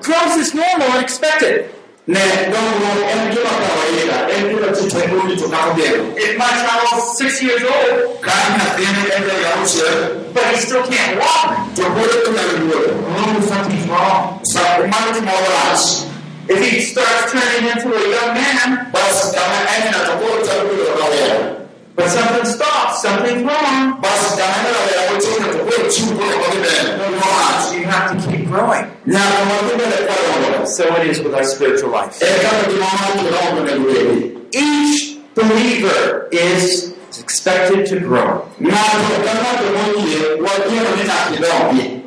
Growth 0.01 0.37
is 0.37 0.53
normal 0.53 0.87
and 0.87 1.03
expected. 1.03 1.69
Ne 2.07 2.19
dongo 2.51 2.91
en 3.11 3.31
gima 3.31 3.53
kawaida 3.63 4.17
en 4.35 4.49
gima 4.49 4.67
chitendoni 4.75 5.35
to 5.37 5.47
kama 5.49 5.73
gero 5.75 6.03
If 6.17 6.37
my 6.37 6.51
child's 6.51 7.17
six 7.17 7.41
years 7.41 7.63
old, 7.63 8.19
ka 8.21 8.31
nyathini 8.55 9.03
en 9.15 9.23
ja 9.43 9.51
auchiel 9.55 10.23
but 10.33 10.43
he 10.51 10.57
still 10.57 10.83
can't 10.83 11.19
walk, 11.19 11.73
to 11.75 11.83
pod 11.95 12.11
onyalo 12.27 12.53
wuotho 12.67 12.93
oh, 13.07 13.41
something's 13.47 13.87
wrong. 13.87 14.39
gimoro 15.15 15.47
rach 15.55 16.05
If 16.49 16.59
he 16.59 16.81
starts 16.81 17.31
turning 17.31 17.71
into 17.71 17.87
a 17.87 18.03
young 18.15 18.33
man, 18.35 18.91
bas 18.91 19.31
kama 19.31 19.59
en 19.75 19.83
ng'ato 19.91 20.13
koro 20.19 20.43
chalo 20.45 20.63
bedo 20.69 20.91
rawera 20.99 21.62
but 21.95 22.07
something 22.09 22.45
stops, 22.45 23.01
something's 23.01 23.43
wrong, 23.43 24.01
bas 24.01 24.35
kama 24.37 24.57
en 24.59 24.73
rawera 24.75 25.03
mochung' 25.09 25.51
to 25.51 25.59
koro 25.65 25.89
chiwo 25.93 26.11
koro 26.17 26.35
odhi 26.45 26.57
mbele 26.57 26.81
gimorach 26.97 27.73
you 27.77 27.83
have 27.85 28.07
to 28.11 28.31
keep 28.31 28.47
growing. 28.47 28.85
nyaka 29.05 29.39
wadhi 29.49 29.73
mbele 29.75 29.97
karomo 30.07 30.65
So 30.67 30.83
it 30.97 31.07
is 31.11 31.19
with 31.19 31.33
our 31.35 31.43
spiritual 31.43 31.91
life. 31.91 32.21
en 32.21 32.35
kaka 32.41 32.69
gimoro 32.69 33.09
kiromo 33.19 33.61
onego 33.61 33.83
bedi 33.93 34.33
Each 34.55 35.17
believer 35.35 36.27
is 36.31 36.93
expected 37.19 37.85
to 37.87 37.99
grow. 37.99 38.45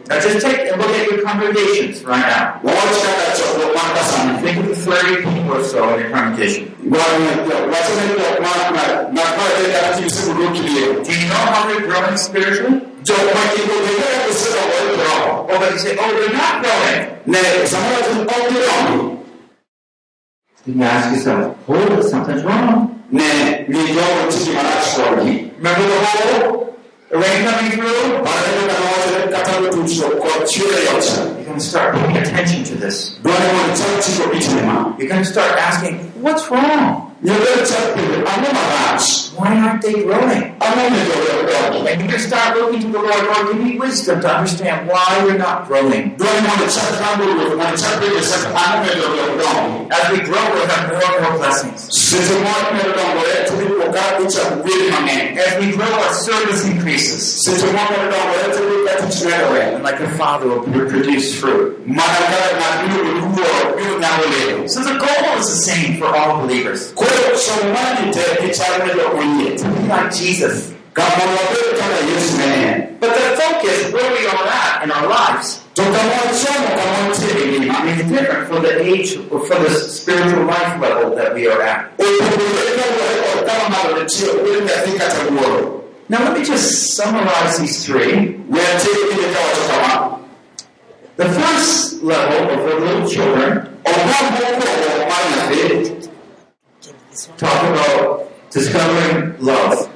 Ng'ato 0.09 0.15
ka 0.15 0.15
ng'ato 0.15 0.15
moyie 0.15 0.15
wajiero 0.15 0.15
ni 0.15 0.15
nyaka 0.15 0.15
idongi 0.15 0.15
Now 0.15 0.21
just 0.21 0.39
take 0.47 0.71
a 0.71 0.77
look 0.77 0.91
at 0.91 1.11
your 1.11 1.23
congregations 1.23 2.05
right 2.05 2.21
now. 2.21 2.61
wawach 2.63 2.99
kaka 3.07 3.27
chokruok 3.39 3.73
mar 3.75 3.89
kasani 3.97 4.33
Think 4.43 4.57
of 4.59 4.67
the 4.69 4.77
30 4.77 5.17
people 5.25 5.53
or 5.53 5.65
so 5.65 5.81
in 5.95 6.01
your 6.01 6.11
congregation. 6.11 6.63
wachone 6.91 8.05
jok 8.19 8.37
ma 8.45 8.53
makore 9.17 9.65
kata 9.75 9.91
timsebudo 9.99 10.47
kilie 10.55 10.87
Do 11.05 11.13
you 11.13 11.27
know 11.29 11.45
how 11.55 11.63
they're 11.69 11.87
growing 11.89 12.17
spiritually? 12.17 12.81
jok 13.03 13.25
ma 13.35 13.43
kiko 13.55 13.75
bende 13.85 14.09
gisedongore 14.29 14.85
kiromo 14.95 15.33
Or 15.51 15.59
but 15.61 15.73
you 15.73 15.79
say, 15.79 15.97
oh, 15.99 16.11
they're 16.19 16.33
not 16.35 16.55
growing. 16.63 17.03
You 20.67 20.83
ask 20.83 21.15
yourself, 21.15 21.57
oh, 21.69 22.01
something's 22.03 22.43
wrong. 22.45 22.93
ne 23.13 23.65
ni 23.69 23.79
jogo 23.95 24.23
tiji 24.31 24.51
marach 24.55 24.89
kodgi 24.97 25.35
Remember 25.59 25.87
the? 25.87 26.66
Rain 27.11 27.45
coming 27.47 27.71
through? 27.71 28.19
You're 31.37 31.45
going 31.45 31.59
to 31.59 31.65
start 31.65 31.95
paying 31.95 32.17
attention 32.17 32.65
to 32.65 32.75
this. 32.75 33.19
You're 34.99 35.09
going 35.09 35.23
to 35.23 35.31
start 35.31 35.53
asking, 35.59 35.99
what's 36.21 36.51
wrong? 36.51 37.15
Why 39.37 39.57
aren't 39.59 39.83
they 39.83 39.93
growing? 40.03 40.55
And 41.89 42.01
you 42.03 42.09
can 42.09 42.19
start 42.19 42.57
looking 42.59 42.81
to 42.83 42.89
the 42.89 42.99
Lord, 42.99 43.25
Lord, 43.25 43.47
give 43.53 43.61
me 43.63 43.79
wisdom 43.79 44.21
to 44.21 44.29
understand 44.37 44.89
why 44.89 45.25
you're 45.25 45.39
not 45.39 45.67
growing. 45.67 46.17
As 49.89 50.11
we 50.13 50.19
grow, 50.21 50.43
we'll 50.53 50.67
have 50.67 50.89
more 50.91 51.03
and 51.05 51.23
more 51.23 51.37
blessings. 51.39 51.89
Seche 53.93 54.26
moro 54.26 54.26
medo 54.26 54.26
dongore 54.26 54.26
to 54.26 54.26
ipo 54.26 54.26
ka 54.26 54.26
ichako 54.26 54.55
gwedhi 54.62 54.91
mang'eny 54.91 55.39
As 55.39 55.59
we 55.61 55.72
grow, 55.76 55.93
our 55.93 56.12
service 56.14 56.64
increases. 56.66 57.20
seche 57.45 57.66
moko 57.72 57.95
dongore 57.95 58.47
to 58.55 58.61
ipo 58.62 58.78
ka 58.87 58.95
tich 59.07 59.20
medore 59.24 59.74
And 59.74 59.82
like 59.82 60.01
a 60.01 60.09
father 60.18 60.49
will 60.49 60.62
produce 60.62 61.39
fruit. 61.41 61.87
mana 61.87 62.20
kaka 62.30 62.51
ng'at 62.59 62.76
miluongo 62.89 63.12
ni 63.14 63.20
wuoro 63.20 63.76
biro 63.76 63.95
nyago 64.01 64.24
olemo 64.26 64.68
So 64.68 64.80
the 64.82 64.99
goal 64.99 65.39
is 65.41 65.47
the 65.47 65.61
same 65.70 65.99
for 65.99 66.09
all 66.16 66.41
believers. 66.47 66.93
koro 66.93 67.37
somo 67.37 67.72
mani 67.74 68.12
te 68.12 68.22
gichal 68.43 68.74
ne 68.87 68.93
jok 68.95 69.12
moyie 69.14 69.57
To 69.59 69.64
be 69.68 69.80
like 69.89 70.11
Jesus. 70.14 70.72
kama 70.95 71.24
wabed 71.37 71.70
kaka 71.78 71.99
yesu 72.11 72.37
ne 72.39 72.49
en 72.66 72.97
But 73.01 73.12
the 73.12 73.37
focus, 73.37 73.93
where 73.93 74.09
we 74.16 74.26
are 74.26 74.49
at 74.49 74.82
in 74.84 74.91
our 74.91 75.07
lives, 75.07 75.61
ngima 77.45 77.85
is 77.93 78.09
different 78.09 78.49
for 78.49 78.61
the 78.61 78.81
age 78.81 79.16
or 79.31 79.45
for 79.47 79.57
the 79.62 79.70
spiritual 79.70 80.45
life 80.45 80.81
level 80.81 81.14
that 81.14 81.35
we 81.35 81.47
are 81.47 81.61
at. 81.61 81.93
Now 86.09 86.22
let 86.24 86.39
me 86.39 86.45
just 86.45 86.95
summarize 86.95 87.59
these 87.59 87.85
three. 87.85 88.39
The 91.16 91.24
first 91.24 92.03
level 92.03 92.51
of 92.51 92.59
the 92.68 92.74
little 92.77 93.09
children 93.09 93.77
talk 97.37 97.62
about 97.68 98.31
discovering 98.51 99.39
love. 99.41 99.93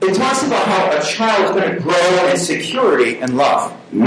It 0.00 0.14
talks 0.14 0.44
about 0.44 0.64
how 0.68 0.96
a 0.96 1.02
child 1.02 1.56
is 1.56 1.60
going 1.60 1.74
to 1.74 1.80
grow 1.80 2.28
in 2.30 2.36
security 2.36 3.18
and 3.18 3.36
love. 3.36 3.72
We're 3.92 4.06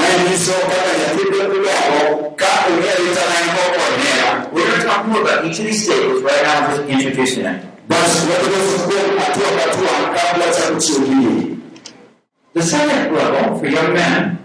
going 4.67 4.79
to 4.79 4.87
talk 4.87 5.05
more 5.07 5.21
about 5.21 5.43
each 5.45 5.59
of 5.59 5.65
these 5.65 5.83
stages 5.83 6.23
right 6.23 6.43
now, 6.43 6.67
just 6.77 6.89
introducing 6.89 7.43
them. 7.43 7.71
The 12.53 12.61
second 12.61 13.13
level 13.13 13.59
for 13.59 13.65
young 13.65 13.93
men, 13.93 14.39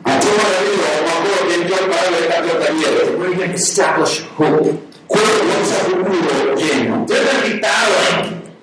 we're 3.18 3.36
going 3.36 3.50
to 3.50 3.54
establish 3.54 4.20
hope. 4.20 4.82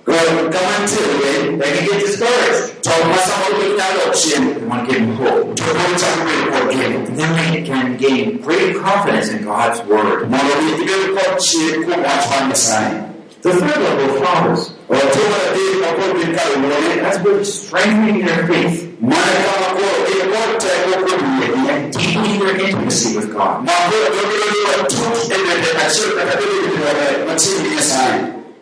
Kama 0.05 0.73
nitiere 0.79 1.57
They 1.59 1.71
can 1.77 1.85
get 1.87 1.99
discouraged. 2.05 2.83
to 2.83 2.91
ma 3.09 3.17
samoro 3.27 3.55
bed 3.59 3.71
nyalo 3.79 4.03
chien 4.19 4.43
We 4.59 4.67
want 4.67 4.81
to 4.89 4.93
give 4.93 5.01
them 5.07 5.15
hope. 5.15 5.55
to 5.55 5.63
koro 5.63 5.95
chako 6.01 6.21
bedo 6.27 6.45
kod 6.51 6.65
geno 6.73 6.97
And 7.07 7.17
then 7.19 7.31
they 7.53 7.61
can 7.69 7.97
gain 7.97 8.41
great 8.41 8.75
confidence 8.83 9.29
in 9.29 9.39
God's 9.45 9.79
word. 9.87 10.29
mondo 10.29 10.53
mi 10.65 10.71
gibed 10.79 11.15
kod 11.17 11.33
chir 11.47 11.71
kuom 11.85 11.99
wach 12.03 12.25
mar 12.31 12.43
nyasaye 12.49 13.09
The 13.43 13.51
third 13.51 13.79
level 13.83 14.05
of 14.09 14.23
fathers, 14.23 14.61
hatua 14.89 15.25
mar 15.31 15.41
adek 15.47 15.73
makoro 15.83 16.13
gin 16.19 16.31
kar 16.37 16.47
wuone 16.59 16.93
that's 17.03 17.19
where 17.23 17.43
strengthening 17.43 18.19
their 18.27 18.43
faith. 18.51 18.77
Mana 19.01 19.39
kama 19.47 19.67
koro 19.77 19.97
gin 20.09 20.25
kod 20.35 20.51
teko 20.63 20.93
kuom 21.07 21.21
wuogi 21.39 21.69
and 21.73 21.83
deepening 21.93 22.39
their 22.43 22.55
intimacy 22.67 23.09
with 23.17 23.27
God. 23.35 23.67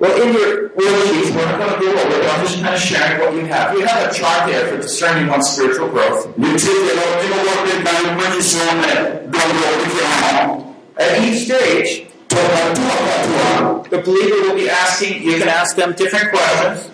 Makoro 0.01 0.25
gibedo 0.25 0.61
ni 0.61 0.71
watut 0.77 0.77
bende 0.77 1.01
achiel 1.01 1.29
kata 1.29 1.29
bedo 1.29 1.29
gi 1.29 1.29
maber 1.29 1.29
machiegni 1.29 1.29
gi 1.29 1.29
nyasaye 1.29 1.29
Well, 1.29 1.29
in 1.29 1.29
your 1.29 1.29
worksheets, 1.29 1.29
we're 1.35 1.45
not 1.45 1.59
going 1.59 1.73
to 1.73 1.79
go 1.79 1.91
over 1.91 2.17
it. 2.17 2.25
I'm 2.25 2.41
just 2.41 2.57
kind 2.63 2.73
of 2.73 2.81
sharing 2.81 3.19
what 3.21 3.33
you 3.35 3.45
have. 3.45 3.77
You 3.77 3.85
have 3.85 4.09
a 4.09 4.13
chart 4.13 4.49
there 4.49 4.65
for 4.67 4.77
discerning 4.81 5.27
one's 5.27 5.47
spiritual 5.47 5.89
growth. 5.89 6.25
nitie 6.37 6.73
kendo 6.85 7.03
gino 7.21 7.37
moro 7.45 7.61
gin 7.67 7.83
kanyo 7.85 8.11
manyiso 8.17 8.63
ne 8.81 8.93
dongruok 9.29 9.75
gi 9.83 9.89
kiromo 9.93 10.55
At 10.97 11.11
each 11.21 11.39
stage, 11.45 12.07
to 12.29 12.35
hatua 12.35 12.95
ka 12.97 13.13
hatua 13.13 13.89
the 13.91 13.97
believer 13.97 14.41
will 14.47 14.55
be 14.55 14.69
asking, 14.69 15.21
you 15.21 15.37
can 15.37 15.49
ask 15.49 15.75
them 15.75 15.93
different 15.93 16.31
questions. 16.31 16.89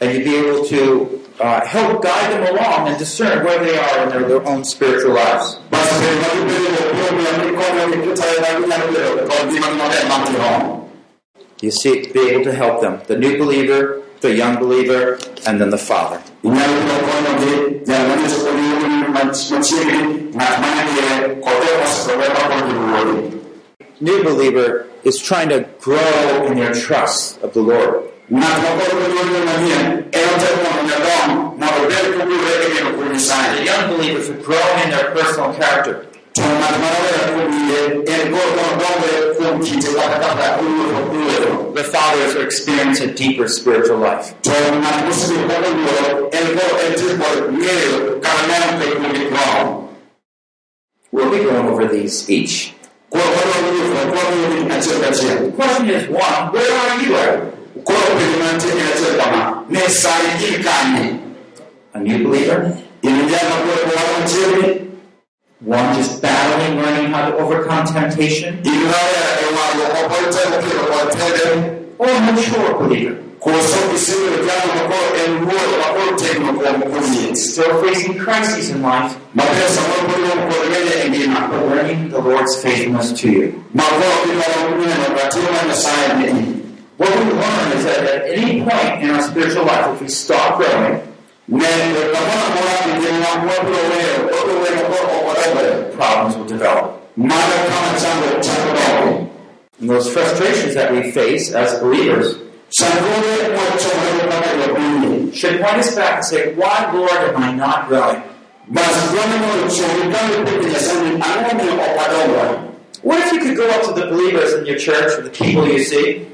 And 0.00 0.12
you'll 0.12 0.24
be 0.24 0.36
able 0.42 0.64
to 0.64 0.82
uh, 1.38 1.64
help 1.66 2.02
guide 2.02 2.32
them 2.32 2.56
along 2.56 2.88
and 2.88 2.98
discern 2.98 3.44
where 3.44 3.62
they 3.64 3.76
are 3.78 4.02
in 4.04 4.08
their, 4.08 4.26
their 4.28 4.46
own 4.48 4.64
spiritual 4.64 5.14
lives. 5.14 5.61
You 11.62 11.70
see, 11.70 12.10
be 12.12 12.30
able 12.30 12.44
to 12.44 12.54
help 12.54 12.80
them. 12.80 13.00
The 13.06 13.16
new 13.16 13.38
believer, 13.38 14.02
the 14.20 14.34
young 14.34 14.58
believer, 14.58 15.18
and 15.46 15.60
then 15.60 15.70
the 15.70 15.78
father. 15.78 16.20
New 24.00 24.24
believer 24.24 24.88
is 25.04 25.18
trying 25.20 25.48
to 25.50 25.68
grow 25.80 26.46
in 26.46 26.56
their 26.56 26.74
trust 26.74 27.40
of 27.42 27.54
the 27.54 27.60
Lord. 27.60 28.11
The 28.28 28.38
young 33.64 33.96
believers 33.96 34.30
are 34.30 34.40
growing 34.40 34.84
in 34.84 34.90
their 34.90 35.10
personal 35.10 35.52
character. 35.54 36.06
The 41.74 41.88
fathers 41.90 42.36
are 42.36 42.44
experiencing 42.44 43.10
a 43.10 43.14
deeper 43.14 43.48
spiritual 43.48 43.98
life. 43.98 44.34
We'll 51.10 51.30
be 51.30 51.38
going 51.38 51.66
over 51.66 51.88
these 51.88 52.30
each. 52.30 52.74
The 53.10 53.18
question 55.56 55.90
is 55.90 56.08
one, 56.08 56.52
where 56.52 56.72
are 56.72 57.02
you 57.02 57.16
at? 57.16 57.51
A 61.94 62.00
new 62.00 62.24
believer? 62.24 62.78
One 65.60 65.94
just 65.94 66.20
battling, 66.22 66.78
learning 66.78 67.12
how 67.12 67.30
to 67.30 67.36
overcome 67.36 67.86
temptation? 67.86 68.58
Or 71.98 72.08
a 72.08 72.20
mature 72.32 72.78
believer? 72.78 73.22
K'osooka 73.42 73.94
essengero 73.94 74.38
ly'amakolo 74.46 75.06
ebibuulo 75.22 75.74
bakolo 75.82 76.10
teekinoka 76.20 76.68
omukulye 76.70 77.36
Still 77.36 77.82
facing 77.82 78.16
crises 78.16 78.70
in 78.70 78.82
life, 78.82 79.16
mapeesa 79.34 79.80
mulukuli 79.88 80.30
omukolere 80.32 80.94
engima 81.04 81.40
but 81.50 81.66
learning 81.66 82.10
the 82.10 82.20
Lord's 82.20 82.62
faithfulness 82.62 83.12
to 83.20 83.28
you. 83.28 83.64
What 87.02 87.10
we 87.18 87.24
learn 87.32 87.72
is 87.76 87.82
that 87.84 88.04
at 88.04 88.22
any 88.30 88.60
point 88.62 89.02
in 89.02 89.10
our 89.10 89.22
spiritual 89.22 89.64
life, 89.66 89.92
if 89.94 90.00
we 90.02 90.08
stop 90.08 90.58
growing, 90.58 91.02
then 91.48 91.94
mwobuloweero 93.42 94.30
problems 95.96 96.36
will 96.36 96.44
develop. 96.46 97.02
And 99.80 99.90
those 99.90 100.08
frustrations 100.12 100.74
that 100.76 100.92
we 100.92 101.10
face 101.10 101.50
as 101.52 101.76
believers 101.80 102.36
should 102.70 102.92
point 105.60 105.78
us 105.78 105.94
back 105.96 106.14
and 106.18 106.24
say, 106.24 106.54
Why, 106.54 106.88
Lord, 106.92 107.10
am 107.10 107.36
I 107.36 107.52
not 107.52 107.88
growing? 107.88 108.22
What 113.02 113.18
if 113.26 113.32
you 113.32 113.40
could 113.40 113.56
go 113.56 113.68
up 113.68 113.82
to 113.86 114.00
the 114.00 114.06
believers 114.06 114.54
in 114.54 114.64
your 114.64 114.78
church 114.78 115.18
or 115.18 115.22
the 115.22 115.30
people 115.30 115.66
you 115.66 115.82
see, 115.82 116.28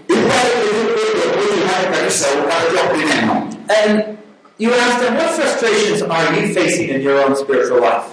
and 3.70 4.18
you 4.58 4.72
ask 4.74 5.00
them, 5.00 5.14
What 5.16 5.30
frustrations 5.30 6.02
are 6.02 6.34
you 6.34 6.52
facing 6.52 6.90
in 6.90 7.00
your 7.00 7.24
own 7.24 7.34
spiritual 7.36 7.80
life? 7.80 8.04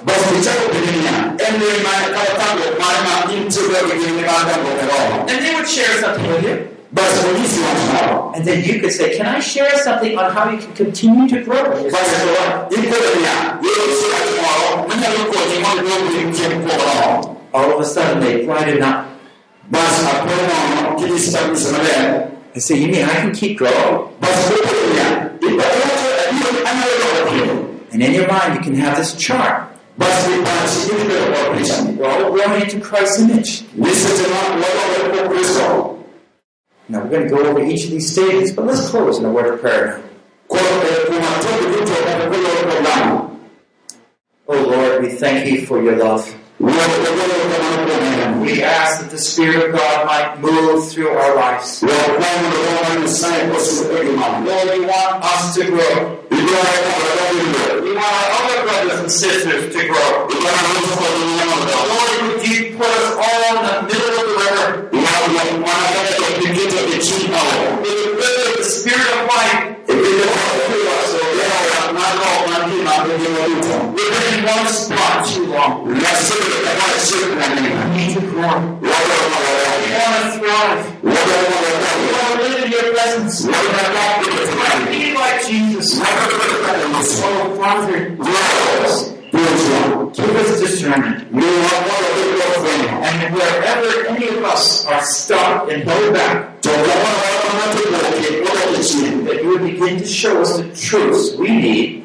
And 5.28 5.46
they 5.46 5.54
would 5.56 5.68
share 5.68 6.00
something 6.00 6.28
with 6.30 6.44
you. 6.44 6.70
And 8.36 8.46
then 8.46 8.64
you 8.64 8.80
could 8.80 8.92
say, 8.94 9.18
Can 9.18 9.26
I 9.26 9.40
share 9.42 9.78
something 9.80 10.18
on 10.18 10.32
how 10.32 10.50
you 10.50 10.60
can 10.60 10.74
continue 10.74 11.28
to 11.28 11.44
grow? 11.44 11.76
In 11.78 11.84
your 11.84 11.92
spiritual 11.92 12.34
life? 12.36 12.72
All 17.56 17.72
of 17.72 17.80
a 17.80 17.86
sudden, 17.86 18.22
they 18.22 18.46
brighten 18.46 18.84
up 18.84 19.08
and 22.54 22.62
say, 22.62 22.76
You 22.76 22.88
mean 22.92 23.06
I 23.06 23.14
can 23.14 23.34
keep 23.34 23.58
growing? 23.58 24.14
And 27.94 28.04
in 28.04 28.14
your 28.14 28.28
mind, 28.28 28.56
you 28.56 28.62
can 28.62 28.76
have 28.76 28.98
this 28.98 29.16
chart. 29.16 29.72
We're 29.98 30.06
all 32.10 32.34
growing 32.34 32.62
into 32.62 32.82
Christ's 32.82 33.22
image. 33.22 33.64
Now, 36.90 37.04
we're 37.04 37.10
going 37.10 37.24
to 37.24 37.30
go 37.30 37.38
over 37.38 37.64
each 37.64 37.86
of 37.86 37.92
these 37.92 38.12
stages, 38.12 38.52
but 38.52 38.66
let's 38.66 38.90
close 38.90 39.18
in 39.18 39.24
a 39.24 39.32
word 39.32 39.54
of 39.54 39.62
prayer 39.62 39.98
now. 39.98 40.04
Oh 44.48 44.62
Lord, 44.62 45.04
we 45.04 45.10
thank 45.12 45.50
you 45.50 45.66
for 45.66 45.82
your 45.82 45.96
love. 45.96 46.36
We 46.58 46.72
ask 48.64 49.02
that 49.02 49.10
the 49.12 49.18
Spirit 49.18 49.70
of 49.70 49.76
God 49.76 50.06
might 50.06 50.40
move 50.40 50.90
through 50.90 51.10
our 51.10 51.36
lives. 51.36 51.84
Lord, 51.84 52.00
you 54.74 54.88
want 54.88 55.24
us 55.24 55.56
to 55.56 55.66
grow. 55.66 56.24
We 56.32 56.38
want 56.46 58.00
our 58.00 58.32
other 58.40 58.64
brothers 58.64 59.00
and 59.02 59.12
sisters 59.12 59.76
to 59.76 59.88
grow. 59.88 60.28
Lord, 60.32 60.52
would 62.24 62.48
you 62.48 62.78
put 62.78 62.88
us 62.88 63.12
all 63.20 63.58
in 63.58 63.64
the 63.66 63.76
middle 63.92 64.12
of 64.12 64.24
the 64.24 64.36
river? 64.40 64.68
With 64.94 65.04
the 65.04 65.28
river 65.36 66.24
of 66.24 66.32
the 66.40 66.96
peace. 66.96 67.12
We 67.12 67.28
will 67.28 68.16
pray 68.16 68.56
the 68.56 68.64
Spirit 68.64 69.12
of 69.12 69.28
life. 69.28 69.76
One 74.46 74.68
spot 74.68 75.26
too 75.26 75.48
long. 75.48 75.88
We 75.88 75.94
need 75.96 76.06
to 78.14 78.22
grow. 78.30 78.78
We 78.80 78.88
want 78.88 79.02
to 80.22 80.38
thrive. 80.38 80.82
We 81.02 81.10
want 81.10 82.36
to 82.36 82.46
live 82.46 82.60
in 82.64 82.70
your 82.72 82.88
presence. 82.94 83.36
Be 83.42 83.52
like 85.16 85.42
Jesus. 85.48 86.00
Oh, 87.24 87.56
Father, 87.58 88.10
give 90.14 90.36
us 90.36 90.60
discernment. 90.60 91.18
And 93.02 93.34
wherever 93.34 93.90
any 94.10 94.28
of 94.28 94.44
us 94.44 94.86
are 94.86 95.04
stuck 95.04 95.72
and 95.72 95.84
held 95.84 96.14
back, 96.14 96.62
that 99.26 99.40
you 99.42 99.50
would 99.50 99.64
begin 99.64 99.98
to 99.98 100.06
show 100.06 100.42
us 100.42 100.58
the 100.58 100.70
truths 100.76 101.36
we 101.36 101.50
need 101.50 102.05